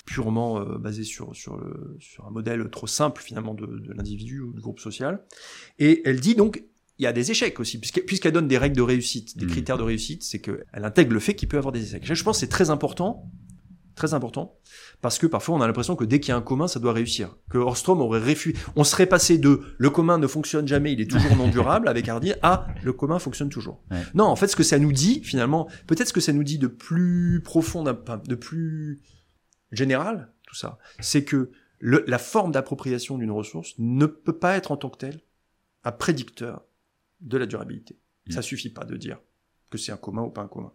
[0.06, 4.54] purement basée sur sur le, sur un modèle trop simple finalement de, de l'individu ou
[4.54, 5.24] du groupe social.
[5.80, 6.64] Et elle dit donc
[6.98, 9.50] il y a des échecs aussi, puisqu'elle donne des règles de réussite, des mmh.
[9.50, 12.04] critères de réussite, c'est qu'elle intègre le fait qu'il peut y avoir des échecs.
[12.06, 13.30] Je pense que c'est très important,
[13.96, 14.60] très important,
[15.02, 16.94] parce que parfois on a l'impression que dès qu'il y a un commun, ça doit
[16.94, 17.36] réussir.
[17.50, 21.10] Que Orstrom aurait réfui, on serait passé de le commun ne fonctionne jamais, il est
[21.10, 23.82] toujours non durable avec Hardy à le commun fonctionne toujours.
[24.14, 26.58] Non, en fait, ce que ça nous dit finalement, peut-être ce que ça nous dit
[26.58, 29.02] de plus profond, de plus
[29.72, 34.78] général, tout ça, c'est que la forme d'appropriation d'une ressource ne peut pas être en
[34.78, 35.22] tant que telle
[35.84, 36.66] un prédicteur
[37.22, 38.00] de la durabilité.
[38.28, 38.32] Mm.
[38.32, 39.20] Ça suffit pas de dire
[39.70, 40.74] que c'est un commun ou pas un commun,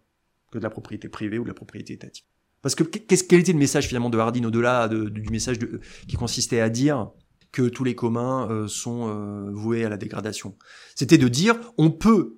[0.51, 2.27] que de la propriété privée ou de la propriété étatique.
[2.61, 6.15] Parce que qu'est-ce quel était le message finalement de Hardin au-delà du message de, qui
[6.15, 7.11] consistait à dire
[7.51, 10.55] que tous les communs euh, sont euh, voués à la dégradation?
[10.95, 12.37] C'était de dire on peut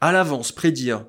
[0.00, 1.06] à l'avance prédire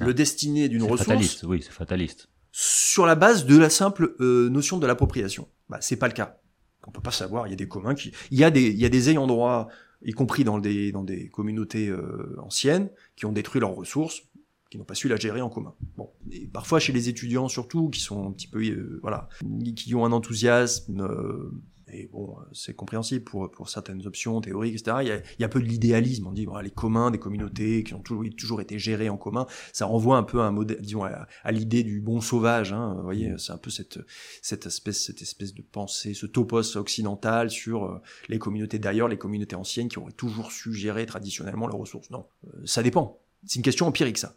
[0.00, 1.04] le destiné d'une ressource.
[1.04, 2.28] Fataliste, oui, c'est fataliste.
[2.52, 5.48] Sur la base de la simple euh, notion de l'appropriation.
[5.68, 6.40] Bah, c'est pas le cas.
[6.86, 7.46] On peut pas savoir.
[7.46, 9.26] Il y a des communs qui, il y a des, il y a des ayants
[9.26, 9.68] droit
[10.02, 14.22] y compris dans des, dans des communautés euh, anciennes, qui ont détruit leurs ressources,
[14.70, 15.74] qui n'ont pas su la gérer en commun.
[15.96, 19.28] Bon, et parfois chez les étudiants surtout, qui sont un petit peu, euh, voilà,
[19.76, 21.00] qui ont un enthousiasme.
[21.00, 21.50] Euh,
[21.90, 24.98] et bon, c'est compréhensible pour, pour certaines options théoriques, etc.
[25.00, 26.26] Il y a, il y a peu de l'idéalisme.
[26.26, 29.46] On dit, voilà, les communs des communautés qui ont toujours, toujours été gérées en commun,
[29.72, 32.72] ça renvoie un peu à un modèle, disons, à l'idée du bon sauvage.
[32.72, 34.00] Hein, vous voyez, c'est un peu cette,
[34.42, 39.18] cette espèce, cette espèce de pensée, ce topos occidental sur euh, les communautés d'ailleurs, les
[39.18, 42.10] communautés anciennes qui auraient toujours su gérer traditionnellement leurs ressources.
[42.10, 43.18] Non, euh, ça dépend.
[43.46, 44.36] C'est une question empirique, ça.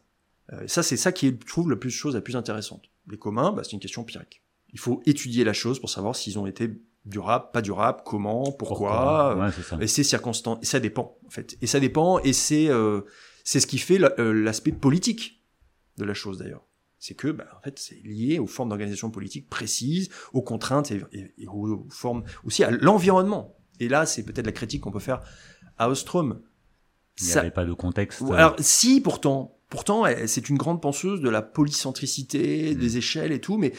[0.54, 2.84] Euh, ça, c'est ça qui est, je trouve, la plus chose la plus intéressante.
[3.10, 4.44] Les communs, bah, c'est une question empirique.
[4.74, 6.70] Il faut étudier la chose pour savoir s'ils ont été
[7.06, 9.78] durable, pas durable, comment, pourquoi, Ouais, c'est ça.
[9.82, 13.02] et c'est circonstant, et ça dépend en fait, et ça dépend, et c'est euh,
[13.44, 15.42] c'est ce qui fait euh, l'aspect politique
[15.98, 16.64] de la chose d'ailleurs.
[17.00, 21.02] C'est que, bah, en fait, c'est lié aux formes d'organisation politique précises, aux contraintes et,
[21.12, 23.58] et- et aux, formes aussi à l'environnement.
[23.80, 25.22] Et là, c'est peut-être la critique qu'on peut faire
[25.80, 26.40] à Ostrom.
[27.20, 28.22] Il n'y Ça- avait pas de contexte.
[28.32, 33.58] Alors si pourtant, pourtant c'est une grande penseuse de la polycentricité, des échelles et tout,
[33.58, 33.72] mais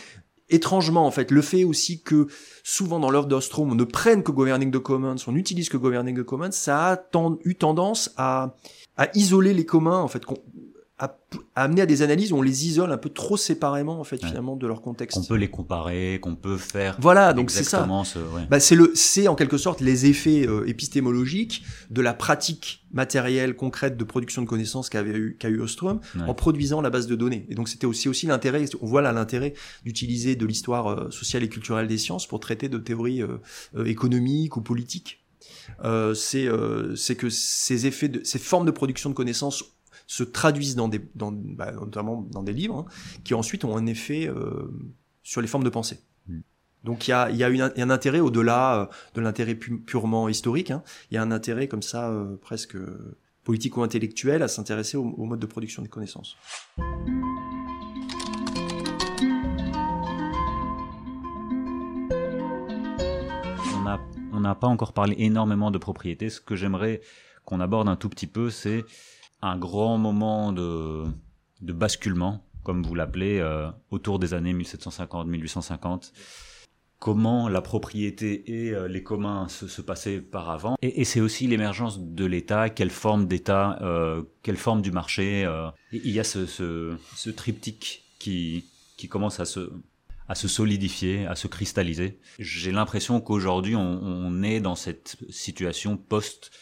[0.49, 2.27] étrangement en fait, le fait aussi que
[2.65, 6.19] souvent dans l'œuvre d'Ostrom on ne prenne que Governing the Commons, on n'utilise que Governing
[6.19, 6.99] the Commons, ça a
[7.45, 8.57] eu tendance à,
[8.97, 10.25] à isoler les communs en fait,
[11.05, 11.19] à,
[11.57, 14.23] à amener à des analyses où on les isole un peu trop séparément en fait
[14.23, 14.29] Ouais.
[14.29, 15.19] finalement de leur contexte.
[15.19, 16.97] qu'on peut les comparer, qu'on peut faire.
[17.01, 17.79] Voilà, donc c'est ça.
[17.79, 18.47] exactement ce- ouais.
[18.49, 23.57] Bah, c'est le, c'est en quelque sorte les effets euh, épistémologiques de la pratique matérielle
[23.57, 26.23] concrète de production de connaissances qu'avait eu, qu'a eu Ostrom Ouais.
[26.29, 27.47] en produisant la base de données.
[27.49, 31.43] Et donc c'était aussi aussi l'intérêt, on voit là l'intérêt d'utiliser de l'histoire euh, sociale
[31.43, 33.39] et culturelle des sciences pour traiter de théories euh,
[33.77, 35.19] euh, économiques ou politiques.
[35.85, 39.65] Euh, c'est euh, c'est que ces effets, de, ces formes de production de connaissances
[40.07, 43.87] se traduisent dans des, dans, bah, notamment dans des livres, hein, qui ensuite ont un
[43.87, 44.71] effet euh,
[45.23, 46.01] sur les formes de pensée.
[46.29, 46.41] Mm.
[46.85, 50.71] Donc il y a, y une- un intérêt au-delà euh, de l'intérêt pu- purement historique.
[50.71, 50.83] hein.
[51.11, 52.77] Il y a un intérêt comme ça euh, presque
[53.45, 56.37] politico-intellectuel à s'intéresser au, au mode de production des connaissances.
[63.75, 63.99] On
[64.35, 66.31] on n'a pas encore parlé énormément de propriété.
[66.31, 67.01] Ce que j'aimerais
[67.45, 68.85] qu'on aborde un tout petit peu, c'est
[69.43, 71.05] un grand moment de,
[71.61, 76.13] basculement, comme vous l'appelez, euh, autour des années 1750-1850.
[77.01, 80.77] Comment la propriété et euh, les communs se, passaient par avant.
[80.83, 85.45] Et, c'est aussi l'émergence de l'État, quelle forme d'État, euh, quelle forme du marché.
[85.91, 88.65] il y a ce, triptyque qui,
[89.11, 89.73] commence à se,
[90.29, 92.21] à se solidifier, à se cristalliser.
[92.39, 96.53] J'ai l'impression qu'aujourd'hui, on, on est dans cette situation post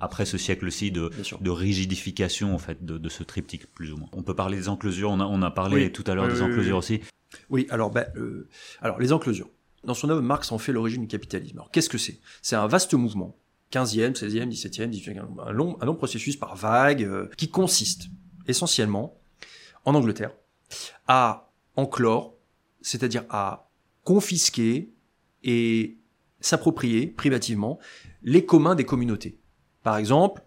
[0.00, 1.10] après ce siècle-ci de,
[1.50, 4.08] rigidification en fait de, de ce triptyque plus ou moins.
[4.12, 5.92] On peut parler des enclosures, on a, on a parlé Oui.
[5.92, 6.78] tout à l'heure Oui, des enclosures oui.
[6.78, 7.00] aussi.
[7.50, 8.48] Oui, alors, ben, euh,
[8.80, 9.48] alors les enclosures.
[9.84, 11.58] Dans son œuvre, Marx en fait l'origine du capitalisme.
[11.58, 12.18] Alors qu'est-ce que c'est?
[12.42, 13.36] C'est un vaste mouvement,
[13.72, 18.06] 15e, 16e, 17e, 18e, un long, un long processus par vague, euh, qui consiste
[18.46, 19.18] essentiellement,
[19.84, 20.32] en Angleterre,
[21.06, 22.34] à enclore,
[22.80, 23.68] c'est-à-dire à
[24.04, 24.92] confisquer
[25.42, 25.98] et
[26.40, 27.78] s'approprier privativement
[28.22, 29.38] les communs des communautés.
[29.84, 30.42] Par exemple,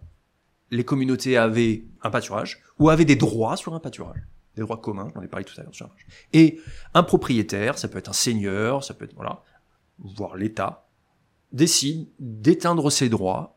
[0.70, 4.18] les communautés avaient un pâturage ou avaient des droits sur un pâturage,
[4.54, 5.72] des droits communs, j'en ai parlé tout à l'heure.
[6.34, 6.60] Et
[6.92, 9.42] un propriétaire, ça peut être un seigneur, ça peut être voilà,
[9.98, 10.86] voire l'État,
[11.52, 13.54] décide d'éteindre ses droits,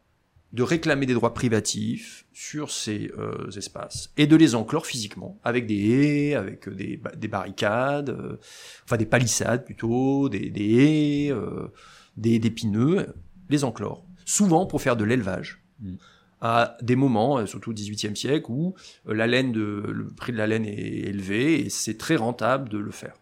[0.54, 5.66] de réclamer des droits privatifs sur ces euh, espaces et de les enclore physiquement avec
[5.66, 8.38] des haies, avec des, ba- des barricades, euh,
[8.84, 11.68] enfin des palissades plutôt, des, des haies, euh,
[12.18, 13.14] des, des pineux,
[13.50, 14.06] les enclore.
[14.26, 15.61] Souvent pour faire de l'élevage.
[15.82, 15.96] Mm.
[16.44, 18.74] À des moments, euh, surtout au XVIIIe siècle, où
[19.08, 22.68] euh, la laine de, le prix de la laine est élevé et c'est très rentable
[22.70, 23.14] de le faire.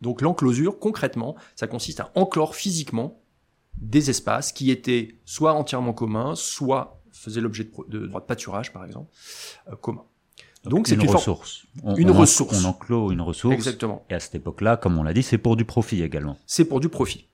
[0.00, 3.20] Donc l'enclosure, concrètement, ça consiste à enclore physiquement
[3.76, 8.72] des espaces qui étaient soit entièrement communs, soit faisaient l'objet de, de droits de pâturage,
[8.72, 9.10] par exemple,
[9.70, 10.04] euh, communs.
[10.64, 11.66] Donc c'est une une, ressource.
[11.82, 12.64] On, une on en- ressource.
[12.64, 13.54] On enclôt une ressource.
[13.54, 14.04] Exactement.
[14.08, 16.38] Et à cette époque-là, comme on l'a dit, c'est pour du profit également.
[16.46, 17.26] C'est pour du profit.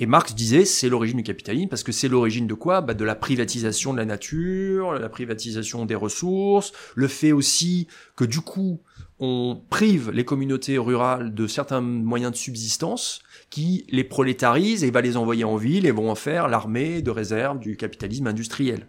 [0.00, 2.80] Et Marx disait, c'est l'origine du capitalisme, parce que c'est l'origine de quoi?
[2.80, 7.86] Bah, De la privatisation de la nature, la privatisation des ressources, le fait aussi
[8.16, 8.80] que du coup,
[9.18, 13.20] on prive les communautés rurales de certains moyens de subsistance
[13.50, 17.10] qui les prolétarisent et va les envoyer en ville et vont en faire l'armée de
[17.10, 18.88] réserve du capitalisme industriel.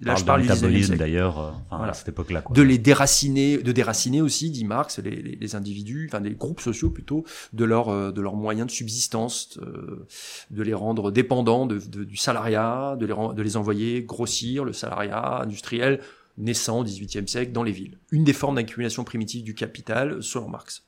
[0.00, 1.90] Là, je parle du 19e métabolisme d'ailleurs, euh, enfin, Voilà.
[1.92, 2.42] à cette époque-là.
[2.42, 2.54] quoi.
[2.54, 6.60] de les déraciner, de déraciner aussi, dit Marx, les, les, les individus, enfin des groupes
[6.60, 10.06] sociaux plutôt, de leur euh, de leurs moyens de subsistance, euh,
[10.50, 14.72] de les rendre dépendants de, de- du salariat, de les de les envoyer grossir le
[14.72, 16.00] salariat industriel
[16.38, 17.98] naissant au XVIIIe siècle dans les villes.
[18.12, 20.84] Une des formes d'accumulation primitive du capital selon Marx.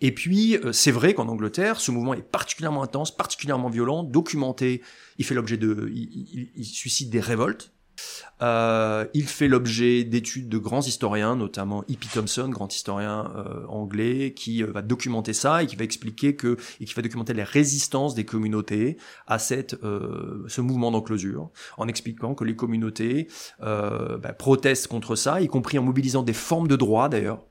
[0.00, 4.82] Et puis, euh, c'est vrai qu'en Angleterre, ce mouvement est particulièrement intense, particulièrement violent, documenté.
[5.18, 6.02] Il fait l'objet de, il,
[6.34, 7.72] il- il suscite des révoltes
[8.42, 12.06] Euh, il fait l'objet d'études de grands historiens, notamment E.P.
[12.12, 16.56] Thompson, grand historien euh, anglais, qui euh, va documenter ça et qui va expliquer que
[16.80, 22.34] et qui va documenter les résistances des communautés à cette ce mouvement d'enclosure, en expliquant
[22.34, 23.28] que les communautés
[23.60, 27.42] bah, protestent contre ça, y compris en mobilisant des formes de droit d'ailleurs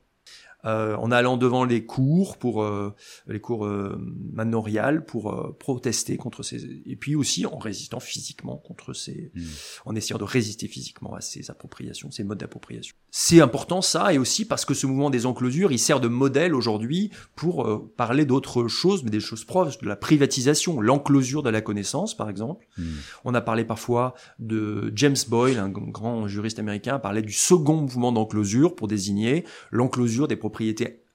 [0.66, 2.94] euh, en allant devant les cours pour euh,
[3.28, 3.96] les cours euh,
[4.32, 9.42] manoriales pour euh, protester contre ces et puis aussi en résistant physiquement contre ces hmm.
[9.86, 14.18] en essayant de résister physiquement à ces appropriations ces modes d'appropriation c'est important ça et
[14.18, 18.66] aussi parce que ce mouvement des enclosures il sert de modèle aujourd'hui pour parler d'autres
[18.66, 22.84] choses mais des choses proches de la privatisation l'enclosure de la connaissance par exemple hmm.
[23.24, 28.10] on a parlé parfois de James Boyle un grand juriste américain parlait du second mouvement
[28.10, 30.55] d'enclosure pour désigner l'enclosure des propriétés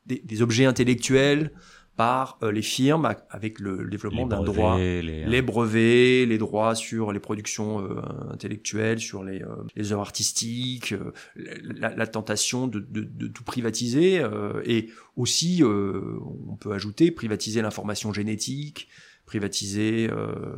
[0.05, 1.51] des, objets intellectuels
[1.97, 5.01] par euh, les firmes avec le, développement d'un droit, les...
[5.01, 5.41] les...
[5.41, 10.95] brevets, les droits sur les productions euh, intellectuelles, sur les, euh, les œuvres artistiques,
[11.35, 14.23] la, la, tentation de, de, de tout privatiser
[14.65, 18.87] et aussi, on peut ajouter, privatiser l'information génétique,
[19.25, 20.09] privatiser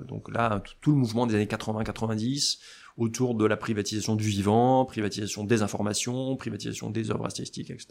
[0.08, 2.60] donc là tout le mouvement des années 80-90
[2.98, 7.88] autour de la privatisation du vivant, privatisation des informations, privatisation des œuvres artistiques, etc.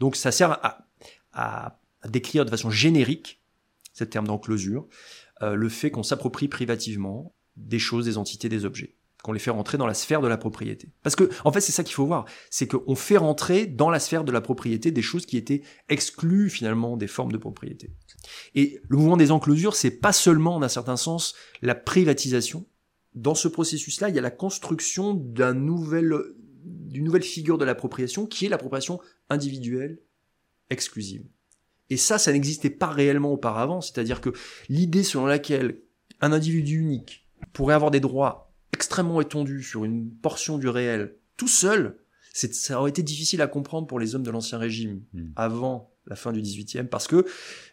[0.00, 0.86] Donc ça sert à,
[1.32, 1.78] à,
[2.08, 3.40] décrire de façon générique,
[3.92, 4.86] ce terme d'enclosure,
[5.42, 9.50] euh, le fait qu'on s'approprie privativement des choses, des entités, des objets qu'on les fait
[9.50, 10.92] rentrer dans la sphère de la propriété.
[11.02, 13.98] Parce que, en fait, c'est ça qu'il faut voir, c'est qu'on fait rentrer dans la
[13.98, 17.90] sphère de la propriété des choses qui étaient exclues finalement des formes de propriété.
[18.54, 22.66] Et le mouvement des enclosures, c'est pas seulement, en un certain sens, la privatisation,
[23.14, 26.12] dans ce processus-là, il y a la construction d'un nouvel,
[26.64, 29.00] d'une nouvelle figure de l'appropriation qui est l'appropriation
[29.30, 30.00] individuelle
[30.70, 31.24] exclusive.
[31.90, 33.80] Et ça, ça n'existait pas réellement auparavant.
[33.80, 34.30] C'est-à-dire que
[34.68, 35.80] l'idée selon laquelle
[36.20, 41.48] un individu unique pourrait avoir des droits extrêmement étendus sur une portion du réel tout
[41.48, 41.98] seul,
[42.32, 45.30] ça aurait été difficile à comprendre pour les hommes de l'ancien régime hmm.
[45.36, 47.24] avant la fin du 18e, parce que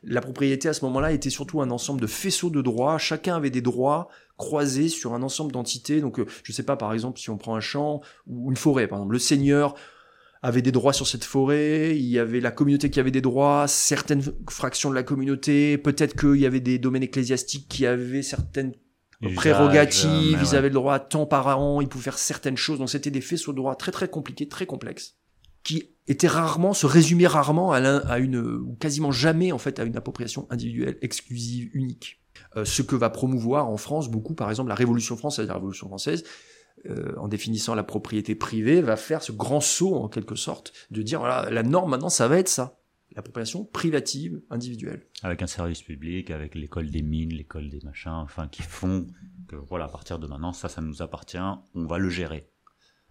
[0.04, 3.50] la propriété à ce moment-là était surtout un ensemble de faisceaux de droits, chacun avait
[3.50, 4.08] des droits
[4.42, 7.56] croisés sur un ensemble d'entités, donc euh, je sais pas, par exemple, si on prend
[7.56, 9.76] un champ ou une forêt, par exemple, le seigneur
[10.42, 13.68] avait des droits sur cette forêt, il y avait la communauté qui avait des droits,
[13.68, 18.74] certaines fractions de la communauté, peut-être qu'il y avait des domaines ecclésiastiques qui avaient certaines
[19.36, 22.90] prérogatives, ils avaient le droit à temps par an, ils pouvaient faire certaines choses, donc
[22.90, 25.18] c'était des faisceaux de droits très très compliqués, très complexes
[25.64, 29.84] qui était rarement, se résumait rarement à, à, une, ou quasiment jamais en fait, à
[29.84, 32.21] une appropriation individuelle, exclusive, unique.
[32.56, 35.48] Euh, ce que va promouvoir en France beaucoup, par exemple, la Révolution française.
[35.48, 36.24] La Révolution française,
[36.90, 41.02] euh, en définissant la propriété privée, va faire ce grand saut en quelque sorte de
[41.02, 42.78] dire voilà, la norme maintenant, ça va être ça
[43.16, 45.06] l'appropriation privative individuelle.
[45.24, 49.06] Avec un service public, avec l'école des mines, l'école des machins, enfin qui font
[49.48, 51.38] que voilà, à partir de maintenant, ça, ça nous appartient,
[51.76, 52.48] on va le gérer.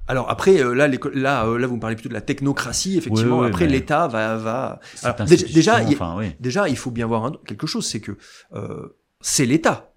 [0.08, 2.96] Alors après, euh, là, là, euh, là, vous me parlez plutôt de la technocratie.
[2.96, 4.80] Effectivement, après, l'État va, va.
[5.26, 5.96] déjà, il,
[6.40, 8.16] déjà, il faut bien voir quelque chose, c'est que
[8.54, 9.94] euh, c'est l'État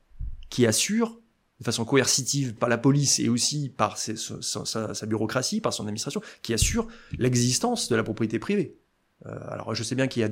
[0.49, 1.19] qui assure
[1.59, 6.53] de façon coercitive par la police et aussi par sa, bureaucratie, par son administration, qui
[6.53, 8.78] assure l'existence de la propriété privée.
[9.26, 10.30] alors, je sais bien qu'il y a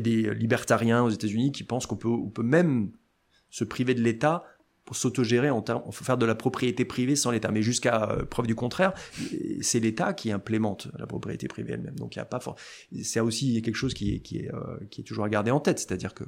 [0.00, 2.92] des, libertariens aux États-Unis qui pensent qu'on peut, même
[3.50, 4.44] se priver de l'État
[4.84, 7.50] pour s'autogérer en faire de la propriété privée sans l'État.
[7.50, 8.92] Mais jusqu'à euh, preuve du contraire,
[9.62, 11.94] c'est l'État qui implémente la propriété privée elle-même.
[11.96, 12.28] Donc il y a.
[13.02, 15.60] C'est aussi quelque chose qui est qui est euh, qui est toujours à garder en
[15.60, 16.24] tête, c'est-à-dire que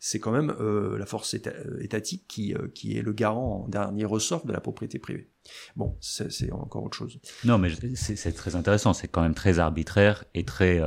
[0.00, 1.34] c'est quand même euh, la force
[1.80, 5.30] étatique qui qui est le garant en dernier ressort de la propriété privée.
[5.76, 7.20] Bon, c'est encore autre chose.
[7.44, 8.92] Non, mais c'est très intéressant.
[8.92, 10.80] C'est quand même très arbitraire et très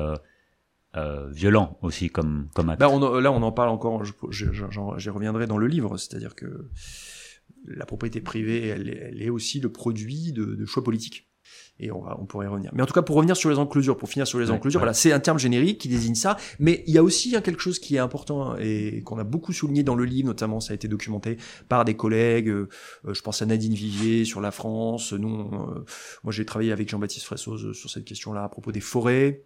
[1.31, 2.79] violent aussi comme comme acte.
[2.79, 4.03] Bah, on, là, on en parle encore.
[4.31, 6.69] J'y reviendrai dans le livre, c'est-à-dire que
[7.65, 11.28] la propriété privée, elle, est aussi le produit de, choix politiques.
[11.79, 12.71] Et on, on pourrait y revenir.
[12.73, 14.93] Mais en tout cas, pour revenir sur les enclosures, pour finir sur les enclosures, voilà,
[14.93, 16.37] c'est un terme générique qui désigne ça.
[16.59, 19.53] Mais il y a aussi hein, quelque chose qui est important et qu'on a beaucoup
[19.53, 22.49] souligné dans le livre, notamment ça a été documenté par des collègues.
[22.49, 22.67] Euh,
[23.07, 25.13] je pense à Nadine Vivier sur la France.
[25.13, 25.85] Nous, euh,
[26.23, 29.43] moi, j'ai travaillé avec Jean-Baptiste Fressoz sur cette question-là à propos des forêts.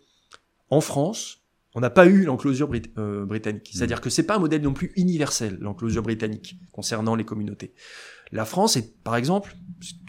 [0.70, 1.44] En France,
[1.76, 3.70] on n'a pas eu l'enclosure euh, britannique.
[3.74, 3.78] Mm.
[3.78, 7.74] C'est-à-dire que c'est pas un modèle non plus universel, l'enclosure britannique, concernant les communautés.
[8.34, 9.56] La France est, par exemple,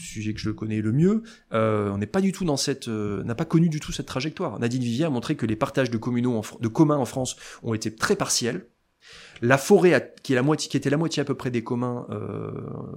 [0.00, 1.22] sujet que je connais le mieux,
[1.52, 4.06] euh, on n'est pas du tout dans cette, euh, n'a pas connu du tout cette
[4.06, 4.58] trajectoire.
[4.58, 7.94] Nadine Vivier a montré que les partages de communaux, de communs en France ont été
[7.94, 8.66] très partiels.
[9.42, 12.06] La forêt, qui, est la moitié, qui était la moitié à peu près des communs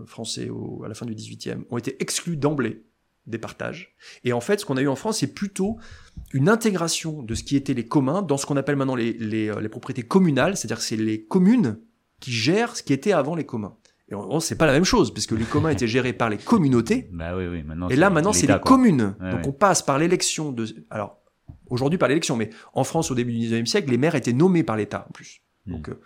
[0.05, 0.49] français
[0.85, 2.85] à la fin du 18e, ont été exclus d'emblée
[3.25, 3.95] des partages.
[4.23, 5.77] Et en fait, ce qu'on a eu en France, c'est plutôt
[6.31, 9.49] une intégration de ce qui était les communs dans ce qu'on appelle maintenant les, les,
[9.49, 11.79] euh, les propriétés communales, c'est-à-dire que c'est les communes
[12.19, 13.75] qui gèrent ce qui était avant les communs.
[14.09, 16.37] Et on, c'est pas la même chose, parce que les communs étaient gérés par les
[16.37, 17.09] communautés.
[17.13, 17.63] Bah oui, oui.
[17.63, 19.15] Maintenant, et là, maintenant, c'est les communes.
[19.19, 19.47] Ouais, Donc ouais.
[19.47, 20.65] on passe par l'élection de.
[20.89, 21.17] Alors
[21.69, 24.63] aujourd'hui par l'élection, mais en France au début du 19e siècle, les maires étaient nommés
[24.63, 25.41] par l'État en plus.
[25.65, 25.73] Hmm.
[25.73, 25.99] Donc euh,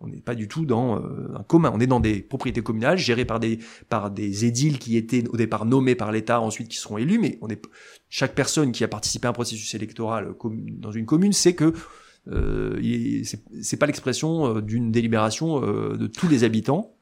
[0.00, 1.72] on n'est pas du tout dans euh, un commun.
[1.74, 5.36] On est dans des propriétés communales gérées par des par des édiles qui étaient au
[5.36, 7.18] départ nommés par l'État, ensuite qui seront élus.
[7.18, 7.60] Mais on est
[8.08, 11.72] chaque personne qui a participé à un processus électoral com- dans une commune sait que
[12.30, 12.80] euh,
[13.62, 16.94] c'est pas l'expression euh, d'une délibération euh, de tous les habitants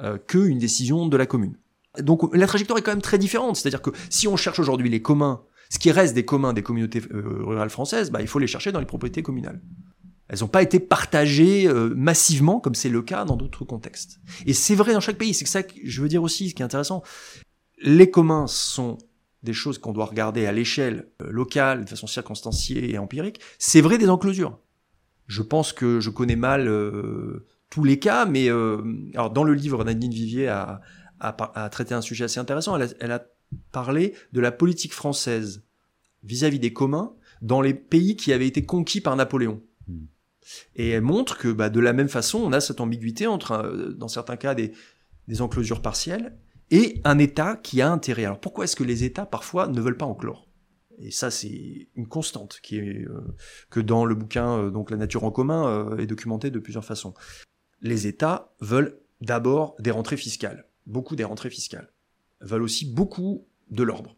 [0.00, 1.56] Euh, que une décision de la commune.
[1.98, 3.56] Donc la trajectoire est quand même très différente.
[3.56, 7.02] C'est-à-dire que si on cherche aujourd'hui les communs, ce qui reste des communs des communautés
[7.12, 9.60] euh, rurales françaises, bah, il faut les chercher dans les propriétés communales.
[10.28, 14.20] Elles n'ont pas été partagées euh, massivement comme c'est le cas dans d'autres contextes.
[14.46, 15.34] Et c'est vrai dans chaque pays.
[15.34, 17.02] C'est ça que je veux dire aussi, ce qui est intéressant.
[17.82, 18.98] Les communs sont
[19.42, 23.40] des choses qu'on doit regarder à l'échelle locale, de façon circonstanciée et empirique.
[23.58, 24.58] C'est vrai des enclosures.
[25.26, 26.68] Je pense que je connais mal
[27.70, 28.82] tous les cas, mais euh,
[29.14, 30.80] alors dans le livre, Nadine Vivier a,
[31.20, 32.76] a, par- a traité un sujet assez intéressant.
[32.76, 33.24] Elle a, elle a
[33.72, 35.64] parlé de la politique française
[36.22, 39.62] vis-à-vis des communs dans les pays qui avaient été conquis par Napoléon.
[39.88, 40.04] Hmm.
[40.74, 43.92] Et elle montre que bah, de la même façon, on a cette ambiguïté entre, euh,
[43.92, 44.72] dans certains cas, des,
[45.28, 46.36] des enclosures partielles
[46.70, 48.24] et un État qui a intérêt.
[48.24, 50.48] Alors pourquoi est-ce que les États parfois ne veulent pas enclore
[50.98, 53.36] Et ça, c'est une constante qui est euh,
[53.70, 56.84] que dans le bouquin euh, donc la nature en commun euh, est documentée de plusieurs
[56.84, 57.14] façons.
[57.82, 61.92] Les États veulent d'abord des rentrées fiscales, beaucoup des rentrées fiscales,
[62.40, 64.16] veulent aussi beaucoup de l'ordre.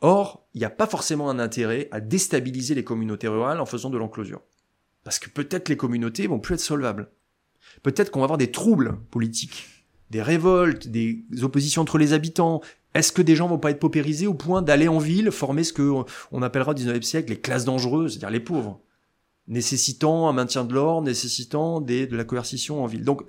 [0.00, 3.90] Or, il n'y a pas forcément un intérêt à déstabiliser les communautés rurales en faisant
[3.90, 4.42] de l'enclosure.
[5.04, 7.10] Parce que peut-être les communautés vont plus être solvables.
[7.82, 12.60] Peut-être qu'on va avoir des troubles politiques, des révoltes, des oppositions entre les habitants.
[12.94, 15.72] Est-ce que des gens vont pas être paupérisés au point d'aller en ville former ce
[15.72, 15.90] que
[16.32, 18.80] on appellera au 19e siècle les classes dangereuses, c'est-à-dire les pauvres,
[19.48, 23.04] nécessitant un maintien de l'ordre, nécessitant de la coercition en ville.
[23.04, 23.22] Donc,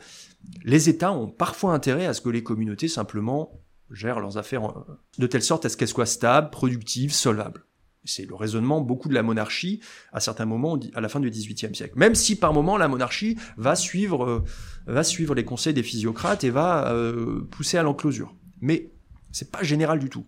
[0.64, 3.62] les États ont parfois intérêt à ce que les communautés simplement
[3.92, 4.74] gèrent leurs affaires
[5.18, 7.66] de telle sorte à ce qu'elles soient stables, productives, solvables.
[8.06, 9.80] C'est le raisonnement beaucoup de la monarchie
[10.12, 11.94] à certains moments à la fin du XVIIIe siècle.
[11.96, 14.44] Même si par moment la monarchie va suivre, euh,
[14.88, 18.36] va suivre les conseils des physiocrates et va euh, pousser à l'enclosure.
[18.60, 18.92] Mais
[19.32, 20.26] c'est pas général du tout.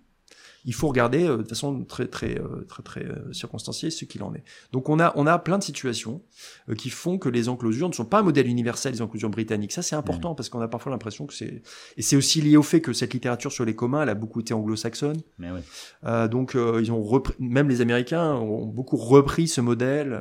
[0.66, 4.24] Il faut regarder euh, de façon très très euh, très très euh, circonstanciée ce qu'il
[4.24, 4.44] en est.
[4.72, 6.22] Donc on a on a plein de situations
[6.70, 9.72] euh, qui font que les enclosures ne sont pas un modèle universel les enclosures britanniques.
[9.72, 11.62] Ça c'est important parce qu'on a parfois l'impression que c'est
[11.98, 14.42] et c'est aussi lié au fait que cette littérature sur les communs elle a beaucoup
[14.42, 15.22] été anglo-saxonne.
[15.38, 15.60] Mais oui.
[16.06, 20.20] Euh, donc euh, ils ont repris, même les Américains ont beaucoup repris ce modèle.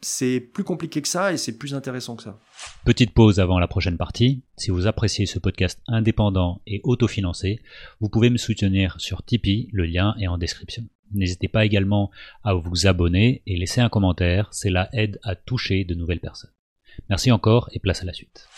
[0.00, 2.38] C'est plus compliqué que ça et c'est plus intéressant que ça.
[2.84, 4.42] Petite pause avant la prochaine partie.
[4.56, 7.60] Si vous appréciez ce podcast indépendant et autofinancé,
[8.00, 10.84] vous pouvez me soutenir sur Tipeee, le lien est en description.
[11.12, 12.10] N'hésitez pas également
[12.42, 16.50] à vous abonner et laisser un commentaire, cela aide à toucher de nouvelles personnes.
[17.08, 18.48] Merci encore et place à la suite.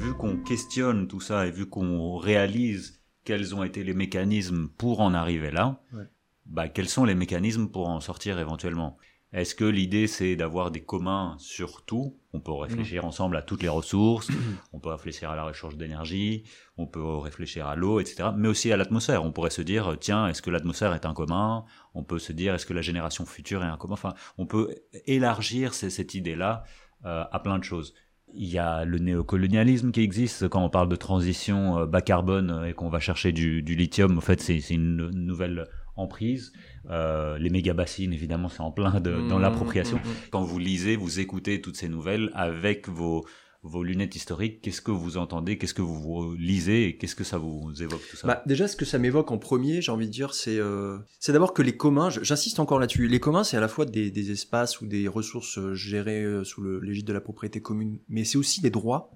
[0.00, 5.00] Vu qu'on questionne tout ça et vu qu'on réalise quels ont été les mécanismes pour
[5.00, 6.04] en arriver là, Ouais.
[6.46, 8.98] Bah, quels sont les mécanismes pour en sortir éventuellement?
[9.32, 12.18] Est-ce que l'idée c'est d'avoir des communs sur tout?
[12.34, 14.28] On peut réfléchir ensemble à toutes les ressources,
[14.74, 16.44] on peut réfléchir à la recherche d'énergie,
[16.76, 18.28] on peut réfléchir à l'eau, etc.
[18.36, 19.24] Mais aussi à l'atmosphère.
[19.24, 21.64] On pourrait se dire, tiens, est-ce que l'atmosphère est un commun?
[21.94, 23.94] On peut se dire, est-ce que la génération future est un commun?
[23.94, 24.74] Enfin, on peut
[25.06, 26.64] élargir cette idée-là
[27.06, 27.94] euh, à plein de choses.
[28.34, 32.50] Il y a le néocolonialisme qui existe quand on parle de transition euh, bas carbone
[32.50, 34.18] euh, et qu'on va chercher du, du lithium.
[34.18, 35.66] En fait, c'est une nouvelle
[35.96, 36.52] emprise.
[36.90, 39.96] Euh, les méga bassines, évidemment, c'est en plein de- dans Mmh, l'appropriation.
[39.98, 40.28] mmh, mmh.
[40.30, 43.24] Quand vous lisez, vous écoutez toutes ces nouvelles avec vos
[43.64, 47.38] vos lunettes historiques, qu'est-ce que vous entendez, qu'est-ce que vous lisez et qu'est-ce que ça
[47.38, 50.10] vous évoque tout ça Bah, déjà, ce que ça m'évoque en premier, j'ai envie de
[50.10, 53.60] dire, c'est euh, c'est d'abord que les communs, j'insiste encore là-dessus, les communs, c'est à
[53.60, 57.62] la fois des, des espaces ou des ressources euh, gérées sous l'égide de la propriété
[57.62, 59.12] commune, mais c'est aussi des droits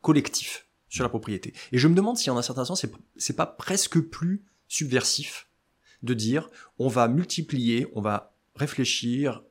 [0.00, 1.52] collectifs sur la propriété.
[1.72, 5.48] Et je me demande si, en un certain sens, c'est c'est pas presque plus subversif
[6.02, 9.42] de dire, on va multiplier, on va réfléchir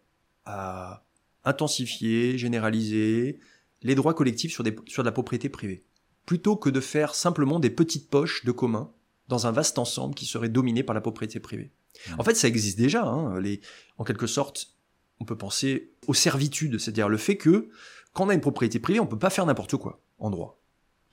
[0.45, 1.03] à
[1.43, 3.39] intensifier, généraliser
[3.81, 5.83] les droits collectifs sur, des, sur de la propriété privée
[6.25, 8.91] plutôt que de faire simplement des petites poches de commun
[9.27, 11.71] dans un vaste ensemble qui serait dominé par la propriété privée.
[12.09, 12.19] Mmh.
[12.19, 13.03] En fait, ça existe déjà.
[13.03, 13.61] Hein, les,
[13.97, 14.75] en quelque sorte,
[15.19, 17.69] on peut penser aux servitudes, c'est-à-dire le fait que
[18.13, 20.60] quand on a une propriété privée, on peut pas faire n'importe quoi en droit.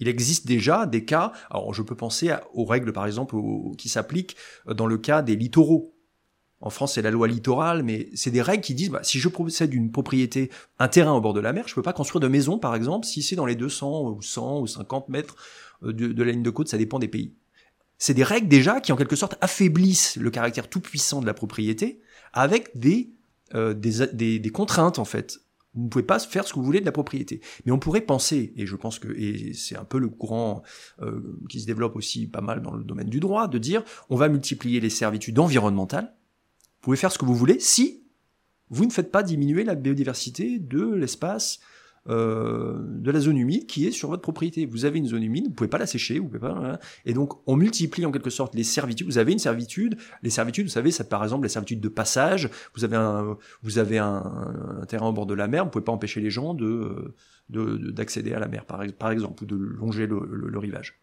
[0.00, 1.32] Il existe déjà des cas.
[1.50, 3.36] Alors, je peux penser aux règles, par exemple,
[3.76, 4.36] qui s'appliquent
[4.66, 5.94] dans le cas des littoraux.
[6.60, 9.28] En France, c'est la loi littorale, mais c'est des règles qui disent bah, si je
[9.28, 12.26] possède une propriété, un terrain au bord de la mer, je peux pas construire de
[12.26, 15.36] maison, par exemple, si c'est dans les 200 ou 100 ou 50 mètres
[15.84, 17.32] euh, de, la ligne de côte, ça dépend des pays.
[17.96, 21.34] C'est des règles déjà qui, en quelque sorte, affaiblissent le caractère tout puissant de la
[21.34, 22.00] propriété
[22.32, 23.12] avec des
[23.54, 23.74] euh,
[24.52, 25.40] contraintes en fait.
[25.74, 27.40] Vous ne pouvez pas faire ce que vous voulez de la propriété.
[27.64, 29.08] Mais on pourrait penser, et je pense que
[29.52, 30.62] c'est un peu le courant
[31.02, 34.16] euh, qui se développe aussi pas mal dans le domaine du droit, de dire on
[34.16, 36.14] va multiplier les servitudes environnementales.
[36.76, 38.04] Vous pouvez faire ce que vous voulez si
[38.70, 41.60] vous ne faites pas diminuer la biodiversité de l'espace
[42.08, 44.66] euh, de la zone humide qui est sur votre propriété.
[44.66, 47.34] Vous avez une zone humide, vous pouvez pas la sécher, vous pouvez pas, et donc
[47.46, 49.06] on multiplie en quelque sorte les servitudes.
[49.06, 52.48] Vous avez une servitude, les servitudes, vous savez, ça par exemple les servitudes de passage.
[52.74, 55.92] Vous avez un, vous avez un, terrain au bord de la mer, vous pouvez pas
[55.92, 57.14] empêcher les gens de
[57.50, 61.00] d'accéder à la mer par, par, exemple ou de longer le, le, le rivage.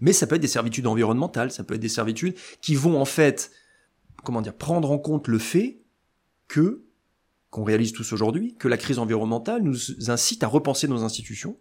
[0.00, 3.04] Mais ça peut être des servitudes environnementales, ça peut être des servitudes qui vont en
[3.04, 3.50] fait,
[4.24, 5.82] comment dire, prendre en compte le fait
[6.48, 6.82] que
[7.52, 9.76] qu'on réalise tous aujourd'hui, que la crise environnementale nous
[10.10, 11.58] incite à repenser nos institutions.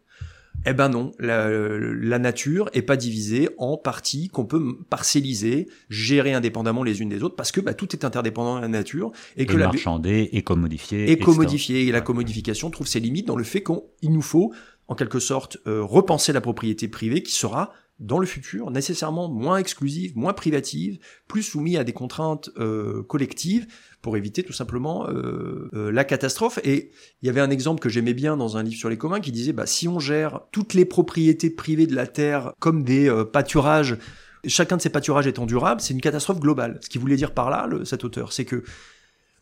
[0.65, 6.33] Eh ben non, la, la nature est pas divisée en parties qu'on peut parcelliser, gérer
[6.33, 9.43] indépendamment les unes des autres, parce que bah, tout est interdépendant à la nature et,
[9.43, 13.61] et que marchander, la éco-modifier, éco-modifier et la commodification trouve ses limites dans le fait
[13.61, 14.53] qu'il nous faut
[14.87, 19.57] en quelque sorte euh, repenser la propriété privée qui sera dans le futur nécessairement moins
[19.57, 23.67] exclusive, moins privative, plus soumise à des contraintes euh, collectives
[24.01, 26.59] pour éviter tout simplement euh, euh, la catastrophe.
[26.63, 29.19] Et il y avait un exemple que j'aimais bien dans un livre sur les communs
[29.19, 33.09] qui disait bah, si on gère toutes les propriétés privées de la terre comme des
[33.09, 33.97] euh, pâturages,
[34.45, 36.79] chacun de ces pâturages étant durable, c'est une catastrophe globale.
[36.81, 38.63] Ce qu'il voulait dire par là, cet auteur, c'est que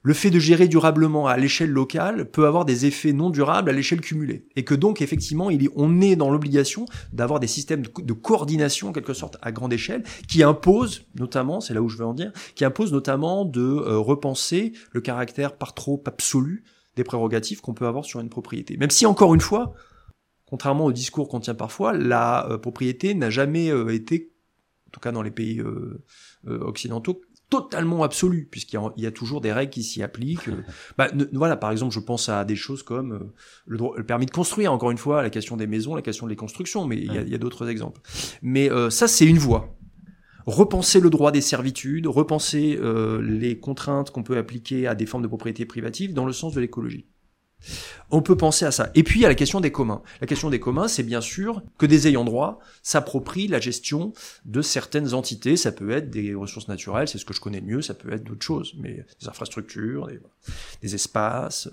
[0.02, 3.74] le fait de gérer durablement à l'échelle locale peut avoir des effets non durables à
[3.74, 4.45] l'échelle cumulée.
[4.56, 9.14] Et que donc, effectivement, on est dans l'obligation d'avoir des systèmes de, coordination, en quelque
[9.14, 12.64] sorte, à grande échelle, qui imposent, notamment, c'est là où je veux en dire, qui
[12.64, 16.64] imposent notamment de euh, repenser le caractère par trop absolu
[16.95, 18.78] des prérogatives qu'on peut avoir sur une propriété.
[18.78, 19.74] Même si, encore une fois,
[20.45, 24.32] contrairement au discours qu'on tient parfois, la euh, propriété n'a jamais euh, été,
[24.88, 25.62] en tout cas dans les pays
[26.47, 30.50] occidentaux, totalement absolu, puisqu'il y, y, a toujours des règles qui s'y appliquent.
[30.97, 33.34] bah, ne, voilà, par exemple, je pense à des choses comme euh,
[33.66, 36.28] le, droit, le, permis de construire, encore une fois, la question des maisons, la question
[36.28, 38.02] des constructions, mais il y a, y a d'autres exemples.
[38.41, 39.76] Mais euh, ça, c'est une voie.
[40.45, 45.24] Repenser le droit des servitudes, repenser euh, les contraintes qu'on peut appliquer à des formes
[45.24, 47.08] de propriété privative dans le sens de l'écologie.
[48.12, 48.89] On peut penser à ça.
[48.95, 50.01] Et puis, il y a la question des communs.
[50.20, 54.14] La question des communs, c'est bien sûr que des ayants droit s'approprient la gestion
[54.45, 55.57] de certaines entités.
[55.57, 58.24] Ça peut être des ressources naturelles, c'est ce que je connais mieux, ça peut être
[58.24, 60.20] d'autres choses, mais des infrastructures, des,
[60.82, 61.70] des espaces.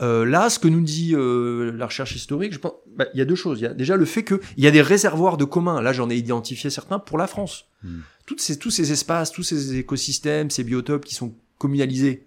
[0.00, 3.22] Euh, là, ce que nous dit euh, la recherche historique, je pense, bah, il y
[3.22, 3.60] a deux choses.
[3.60, 5.82] Il y a déjà le fait qu'il y a des réservoirs de communs.
[5.82, 7.66] Là, j'en ai identifié certains pour la France.
[7.82, 8.00] Hmm.
[8.24, 12.26] Toutes ces, tous ces espaces, tous ces écosystèmes, ces biotopes qui sont communalisés,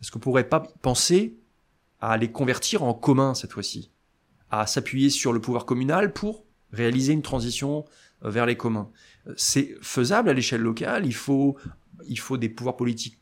[0.00, 1.36] est-ce qu'on pourrait pas penser
[2.04, 3.90] à les convertir en commun cette fois-ci,
[4.50, 7.86] à s'appuyer sur le pouvoir communal pour réaliser une transition
[8.24, 8.90] euh, vers les communs.
[9.36, 11.56] C'est faisable à l'échelle locale, il faut,
[12.06, 13.18] il faut des pouvoirs politiques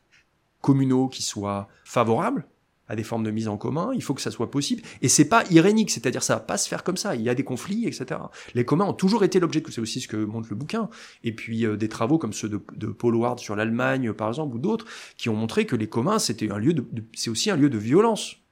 [0.59, 2.45] communaux qui soient favorables
[2.89, 4.81] à des formes de mise en commun, il faut que ça soit possible.
[5.01, 7.15] Et c'est pas irénique, c'est-à-dire ça va pas se faire comme ça.
[7.15, 8.19] Il y a des conflits, etc.
[8.53, 10.89] Les communs ont toujours été l'objet, c'est aussi ce que montre le bouquin.
[11.23, 14.57] Et puis euh, des travaux comme ceux de, de Paul Ward sur l'Allemagne, par exemple,
[14.57, 17.49] ou d'autres, qui ont montré que les communs, c'était un lieu de, de c'est aussi
[17.49, 18.42] un lieu de violence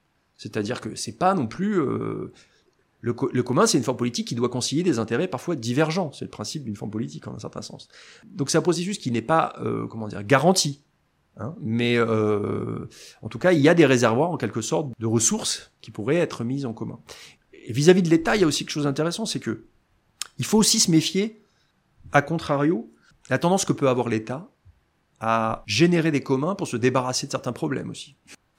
[0.41, 2.33] c'est-à-dire que c'est pas non plus euh,
[2.99, 6.11] le, le, commun, c'est une forme politique qui doit concilier des intérêts parfois divergents.
[6.13, 7.89] C'est le principe d'une forme politique en un certain sens.
[8.25, 10.81] Donc c'est un processus qui n'est pas, euh, comment dire, garanti.
[11.37, 12.89] Hein, mais euh,
[13.21, 16.15] en tout cas, il y a des réservoirs en quelque sorte de ressources qui pourraient
[16.15, 16.99] être mises en commun.
[17.53, 19.65] Et vis-à-vis -vis de l'État, il y a aussi quelque chose d'intéressant, c'est que
[20.39, 21.43] il faut aussi se méfier,
[22.13, 22.91] à contrario,
[23.29, 24.49] la tendance que peut avoir l'État
[25.19, 28.15] à générer des communs pour se débarrasser de certains problèmes aussi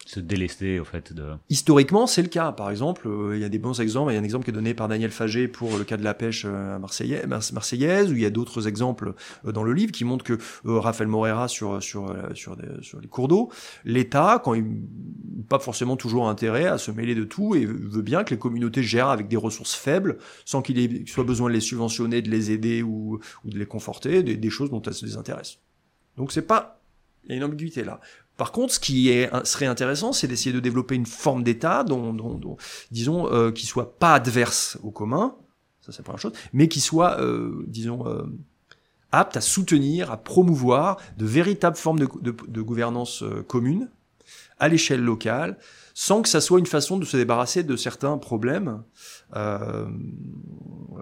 [0.07, 1.31] se délester au fait de.
[1.49, 2.53] Historiquement, c'est le cas.
[2.53, 4.13] Par exemple, euh, il y a des bons exemples.
[4.13, 6.05] Il y a un exemple qui est donné par Daniel Faget pour le cas de
[6.05, 9.15] la pêche euh, marseillaise, marseillaise où il y a d'autres exemples
[9.47, 13.51] euh, dans le livre qui montrent que Raphaël Morera sur sur sur, les cours d'eau,
[13.85, 14.65] l'État, quand il
[15.49, 18.83] pas forcément toujours intérêt à se mêler de tout et veut bien que les communautés
[18.83, 22.83] gèrent avec des ressources faibles, sans qu'il soit besoin de les subventionner, de les aider
[22.83, 25.59] ou, ou de les conforter, des, des choses dont elles se désintéressent.
[26.17, 26.83] Donc c'est pas
[27.25, 28.01] il y a une ambiguïté là.
[28.43, 29.09] Par contre, ce qui
[29.45, 32.57] serait intéressant, c'est d'essayer de développer une forme d'État, dont,
[32.91, 35.37] disons, euh, qui soit pas adverse au commun,
[35.81, 38.25] ça c'est la première chose, mais qui soit, euh, disons, euh,
[39.13, 43.89] apte à soutenir, à promouvoir de véritables formes de, gouvernance commune
[44.63, 45.59] à l'échelle locale,
[45.93, 48.85] sans que ça soit une façon de se débarrasser de certains problèmes.
[49.35, 49.87] Euh,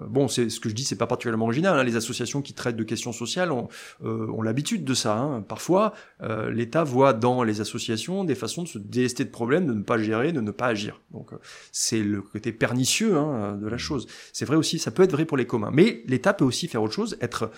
[0.09, 1.77] bon, c'est ce que je dis, c'est pas particulièrement original.
[1.77, 1.83] Hein.
[1.83, 3.67] Les associations qui traitent de questions sociales ont,
[4.03, 5.15] euh, ont l'habitude de ça.
[5.15, 5.41] Hein.
[5.43, 5.93] Parfois,
[6.23, 9.83] euh, l'État voit dans les associations des façons de se délester de problèmes, de ne
[9.83, 10.99] pas gérer, de ne pas agir.
[11.11, 11.37] Donc, euh,
[11.71, 14.07] c'est le côté pernicieux hein, de la chose.
[14.33, 15.71] C'est vrai aussi, ça peut être vrai pour les communs.
[15.71, 17.51] Mais l'État peut aussi faire autre chose, être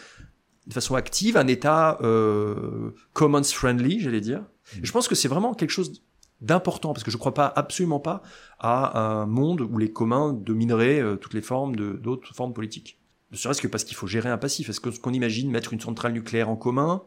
[0.68, 4.44] de façon active, un État euh, commons friendly, j'allais dire.
[4.82, 6.02] Je pense que c'est vraiment quelque chose
[6.42, 8.22] d'important, parce que je ne crois pas absolument pas
[8.60, 13.00] à un monde où les communs domineraient euh, toutes les formes de d'autres formes politiques.
[13.32, 14.70] Ne serait-ce que parce qu'il faut gérer un passif.
[14.70, 17.04] Est-ce qu'on imagine mettre une centrale nucléaire en commun?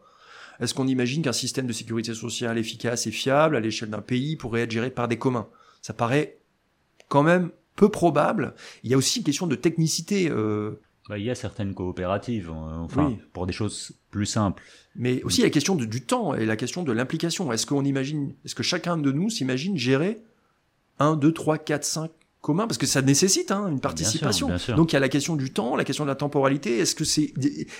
[0.59, 4.35] Est-ce qu'on imagine qu'un système de sécurité sociale efficace et fiable à l'échelle d'un pays
[4.35, 5.47] pourrait être géré par des communs?
[5.81, 6.39] Ça paraît
[7.07, 8.55] quand même peu probable.
[8.83, 10.29] Il y a aussi une question de technicité.
[10.29, 14.61] Euh, bah, il y a certaines coopératives, euh, enfin, pour des choses plus simples.
[14.95, 17.51] Mais aussi la question du temps et la question de l'implication.
[17.51, 20.21] Est-ce qu'on imagine, est-ce que chacun de nous s'imagine gérer
[20.99, 22.67] un, deux, trois, quatre, cinq communs?
[22.67, 24.49] Parce que ça nécessite hein, une participation.
[24.75, 26.79] Donc il y a la question du temps, la question de la temporalité.
[26.79, 27.33] Est-ce que c'est,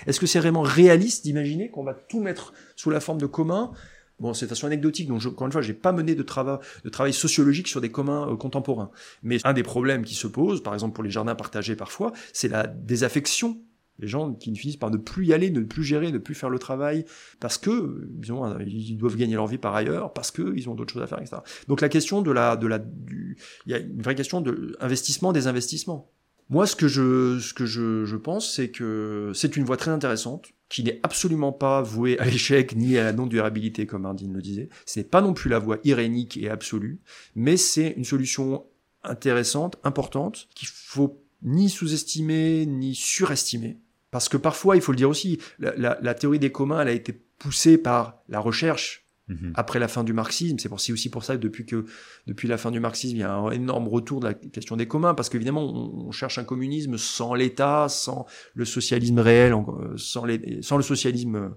[0.05, 3.71] est-ce que c'est vraiment réaliste d'imaginer qu'on va tout mettre sous la forme de communs
[4.19, 6.89] Bon, c'est façon anecdotique, donc je, encore une fois, j'ai pas mené de, travail de
[6.89, 8.89] travail sociologique sur des communs euh, contemporains.
[9.21, 12.47] Mais un des problèmes qui se posent, par exemple pour les jardins partagés parfois, c'est
[12.47, 13.61] la désaffection
[13.99, 16.49] les gens qui finissent par ne plus y aller, ne plus gérer, ne plus faire
[16.49, 17.05] le travail,
[17.39, 20.93] parce que ils, ont, ils doivent gagner leur vie par ailleurs, parce qu'ils ont d'autres
[20.93, 21.37] choses à faire, etc.
[21.67, 24.75] Donc la question de la, de la, du, il y a une vraie question de
[24.79, 26.11] investissement des investissements.
[26.49, 29.91] Moi, ce que je, ce que je, je pense, c'est que c'est une voie très
[29.91, 34.41] intéressante qui n'est absolument pas voué à l'échec ni à la non-durabilité, comme Ardine le
[34.41, 34.69] disait.
[34.85, 36.99] Ce n'est pas non plus la voie irénique et absolue,
[37.35, 38.65] mais c'est une solution
[39.03, 43.77] intéressante, importante, qu'il faut ni sous-estimer, ni surestimer.
[44.11, 46.93] Parce que parfois, il faut le dire aussi, la, la théorie des communs, elle a
[46.93, 49.51] été poussée par la recherche, Mhm.
[49.55, 50.57] après la fin du marxisme.
[50.57, 51.85] C'est aussi pour ça que depuis que
[52.27, 54.87] depuis la fin du marxisme, il y a un énorme retour de la question des
[54.87, 60.23] communs, parce qu'évidemment, on, cherche un communisme sans l'État, sans le socialisme réel, euh, sans,
[60.23, 61.51] le socialisme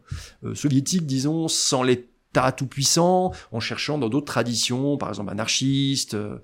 [0.45, 6.14] euh, soviétique, disons, sans l'État tout puissant, en cherchant dans d'autres traditions, par exemple anarchistes,
[6.14, 6.39] euh,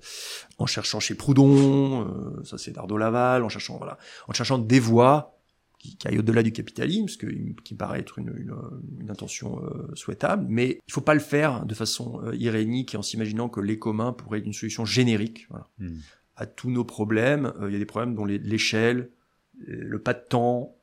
[0.57, 3.97] en cherchant chez Proudhon, ça c'est Dardo Laval, en cherchant voilà,
[4.27, 5.36] en cherchant des voies
[5.79, 8.55] qui, qui aille au-delà du capitalisme, ce qui me paraît être une, une,
[8.99, 12.97] une intention euh, souhaitable, mais il faut pas le faire de façon euh, irénique et
[12.97, 15.97] en s'imaginant que les communs pourraient être une solution générique voilà, hmm.
[16.35, 17.53] à tous nos problèmes.
[17.61, 19.09] Euh, il y a des problèmes dont l'échelle,
[19.59, 20.75] le pas de temps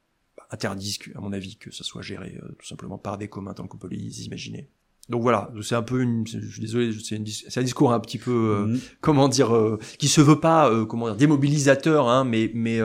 [0.51, 3.79] interdisent, à mon avis, que ça soit géré tout simplement par des communs tant qu'on
[3.79, 4.69] peut les imaginer.
[5.09, 8.67] Donc voilà, c'est un peu une, je suis désolé, c'est un discours un petit peu,
[8.67, 8.79] hmm.
[9.01, 12.81] comment dire, qui se veut pas, comment dire, démobilisateur, hein, mais mais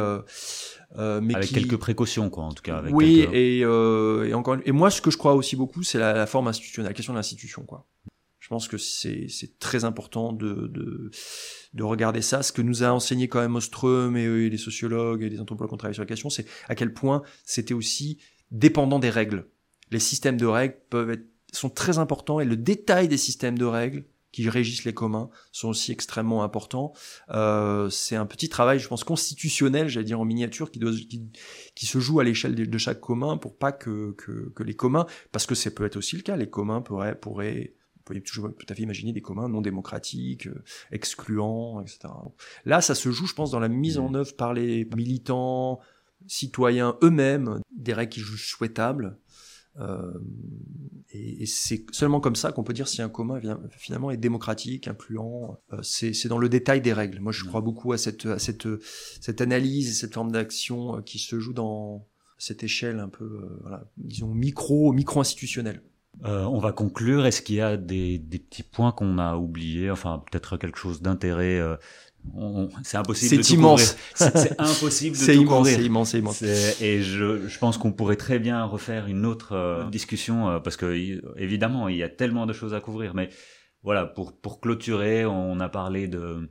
[0.98, 2.78] euh, mais avec quelques précautions, quoi, en tout cas.
[2.78, 6.00] Avec oui, et, euh, et encore, et moi, ce que je crois aussi beaucoup, c'est
[6.00, 7.88] la, la, forme institutionnelle, la question de l'institution, quoi.
[8.40, 11.12] Je pense que c'est très important de, de,
[11.74, 12.42] de regarder ça.
[12.42, 15.70] Ce que nous a enseigné quand même Ostrom et, et les sociologues et les anthropologues
[15.70, 18.18] qui ont travaillé sur la question, c'est à quel point c'était aussi
[18.50, 19.46] dépendant des règles.
[19.92, 23.66] Les systèmes de règles peuvent être sont très importants et le détail des systèmes de
[23.66, 26.94] règles qui régissent les communs sont aussi extrêmement importants.
[27.30, 30.92] Euh, c'est un petit travail, je pense, constitutionnel, j'allais dire en miniature, qui, doit,
[31.76, 35.06] qui, se joue à l'échelle de, chaque commun pour pas que, que, que, les communs,
[35.32, 38.50] parce que ça peut être aussi le cas, les communs pourraient, pourraient vous pouvez toujours
[38.56, 42.00] tout à fait imaginer des communs non démocratiques, euh, excluants, etc.
[42.66, 44.16] Là, ça se joue, je pense, dans la mise en mmh.
[44.16, 45.80] œuvre par les militants,
[46.28, 49.18] citoyens eux-mêmes, des règles qui jugent souhaitables,
[51.12, 53.40] et, et c'est seulement comme ça qu'on peut dire si un commun
[53.72, 55.58] finalement est démocratique, influent.
[55.74, 57.20] Euh, c'est dans le détail des règles.
[57.20, 58.68] Moi, je crois beaucoup à cette, à cette,
[59.22, 62.06] cette analyse et cette forme d'action euh, qui se joue dans
[62.38, 63.50] cette échelle un peu,
[63.98, 65.82] disons, micro, micro-institutionnelle.
[66.26, 67.26] Euh, on va conclure.
[67.26, 71.60] Est-ce qu'il y a des, petits points qu'on a oubliés Enfin, peut-être quelque chose d'intérêt
[71.60, 71.78] euh,
[72.84, 73.44] c'est impossible.
[73.44, 73.98] C'est immense.
[74.16, 76.42] C'est impossible de tout immense, C'est immense, c'est immense.
[76.42, 80.78] Et je, je pense qu'on pourrait très bien refaire une autre euh, discussion euh, parce
[80.78, 83.14] que évidemment il y a tellement de choses à couvrir.
[83.14, 83.30] Mais
[83.84, 86.50] voilà, pour pour clôturer, on a parlé de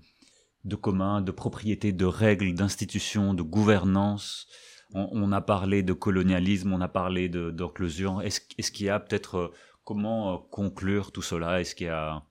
[0.64, 4.46] de commun, de propriété, de règles, d'institutions, de gouvernance.
[4.94, 8.20] On, on, a parlé de colonialisme, on a parlé de d'enclusion.
[8.20, 9.52] Est-ce est-ce qu'il y a peut-être euh,
[9.84, 11.60] comment conclure tout cela?
[11.60, 12.22] Est-ce qu'il y a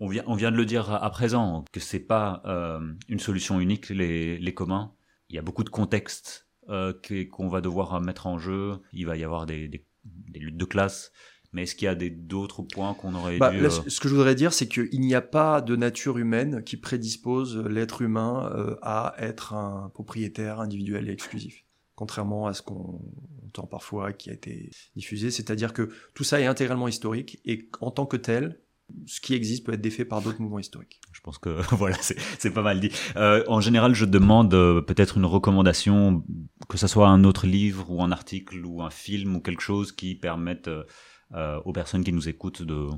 [0.00, 3.60] on vient, on vient de le dire à, présent, que c'est pas euh, une solution
[3.60, 4.92] unique, les, les communs.
[5.28, 6.92] Il y a beaucoup de contextes euh,
[7.30, 8.80] qu'on va devoir mettre en jeu.
[8.92, 11.12] Il va y avoir des, des, des luttes de classe.
[11.52, 13.64] Mais est-ce qu'il y a d'autres points qu'on aurait bah, dû...
[13.64, 16.76] Euh, ce que je voudrais dire, c'est qu'il n'y a pas de nature humaine qui
[16.76, 21.64] prédispose l'être humain euh, à être un propriétaire individuel et exclusif.
[21.94, 23.00] Contrairement à ce qu'on
[23.46, 25.30] entend parfois qui a été diffusé.
[25.30, 28.60] C'est-à-dire que tout ça est intégralement historique et en tant que tel,
[29.06, 31.00] ce qui existe peut être défait par d'autres mouvements historiques.
[31.12, 32.90] Je pense que voilà, c'est pas mal dit.
[33.16, 36.24] Euh, en général, je demande euh, peut-être une recommandation,
[36.68, 39.92] que ce soit un autre livre ou un article ou un film ou quelque chose
[39.92, 40.84] qui permette euh,
[41.34, 42.88] euh aux personnes qui nous écoutent de,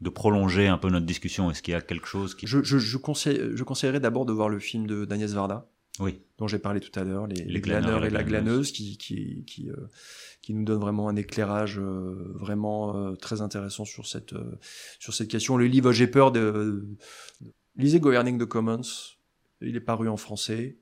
[0.00, 1.50] de prolonger un peu notre discussion.
[1.50, 2.46] Est-ce qu'il y a quelque chose qui...
[2.46, 6.20] Je, je, je, conseille, je conseillerais d'abord de voir le film de d'Agnès Varda, oui.
[6.38, 9.70] dont j'ai parlé tout à l'heure, les, les, glaneurs et la glaneuse, qui, qui, qui,
[9.70, 9.88] euh,
[10.42, 14.34] qui, nous donnent vraiment un éclairage euh, vraiment euh, très intéressant sur cette,
[14.98, 15.56] sur cette question.
[15.56, 16.86] Le livre J'ai peur de...
[17.76, 18.82] Lisez Governing the Commons,
[19.60, 20.78] il est paru en français.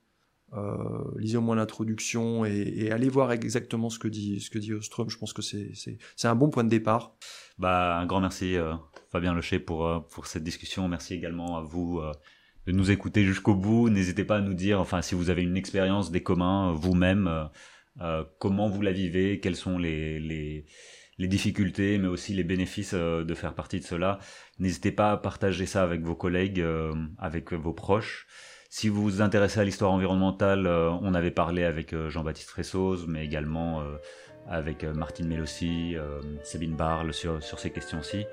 [1.17, 4.73] Lisez au moins l'introduction et, et, allez voir exactement ce que dit ce que dit
[4.73, 5.11] Ostrom.
[5.11, 7.17] Je pense que c'est un bon point de départ.
[7.59, 8.57] Bah un grand merci
[9.11, 10.89] Fabien Lecher pour pour cette discussion.
[10.89, 12.01] Merci également à vous
[12.67, 13.89] de nous écouter jusqu'au bout.
[13.91, 17.49] N'hésitez pas à nous dire, enfin si vous avez une expérience des communs vous-même,
[18.39, 20.65] comment vous la vivez, quelles sont les
[21.19, 24.19] les difficultés, mais aussi les bénéfices de faire partie de cela.
[24.59, 26.63] N'hésitez pas à partager ça avec vos collègues,
[27.19, 28.27] avec vos proches.
[28.69, 33.07] Si vous vous intéressez à l'histoire environnementale, euh, on avait parlé avec euh, Jean-Baptiste Ressos,
[33.07, 33.97] mais également euh,
[34.49, 35.97] avec Martine Mélossi,
[36.45, 38.27] Sabine Barle sur, sur ces questions-ci.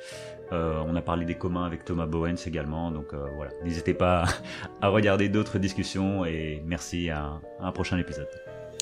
[0.51, 3.51] On a parlé des communs avec Thomas Bowens également, donc voilà.
[3.63, 4.25] N'hésitez pas
[4.81, 8.29] à regarder d'autres discussions et merci à un prochain épisode.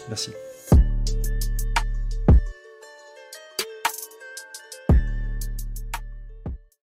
[0.09, 0.31] Merci.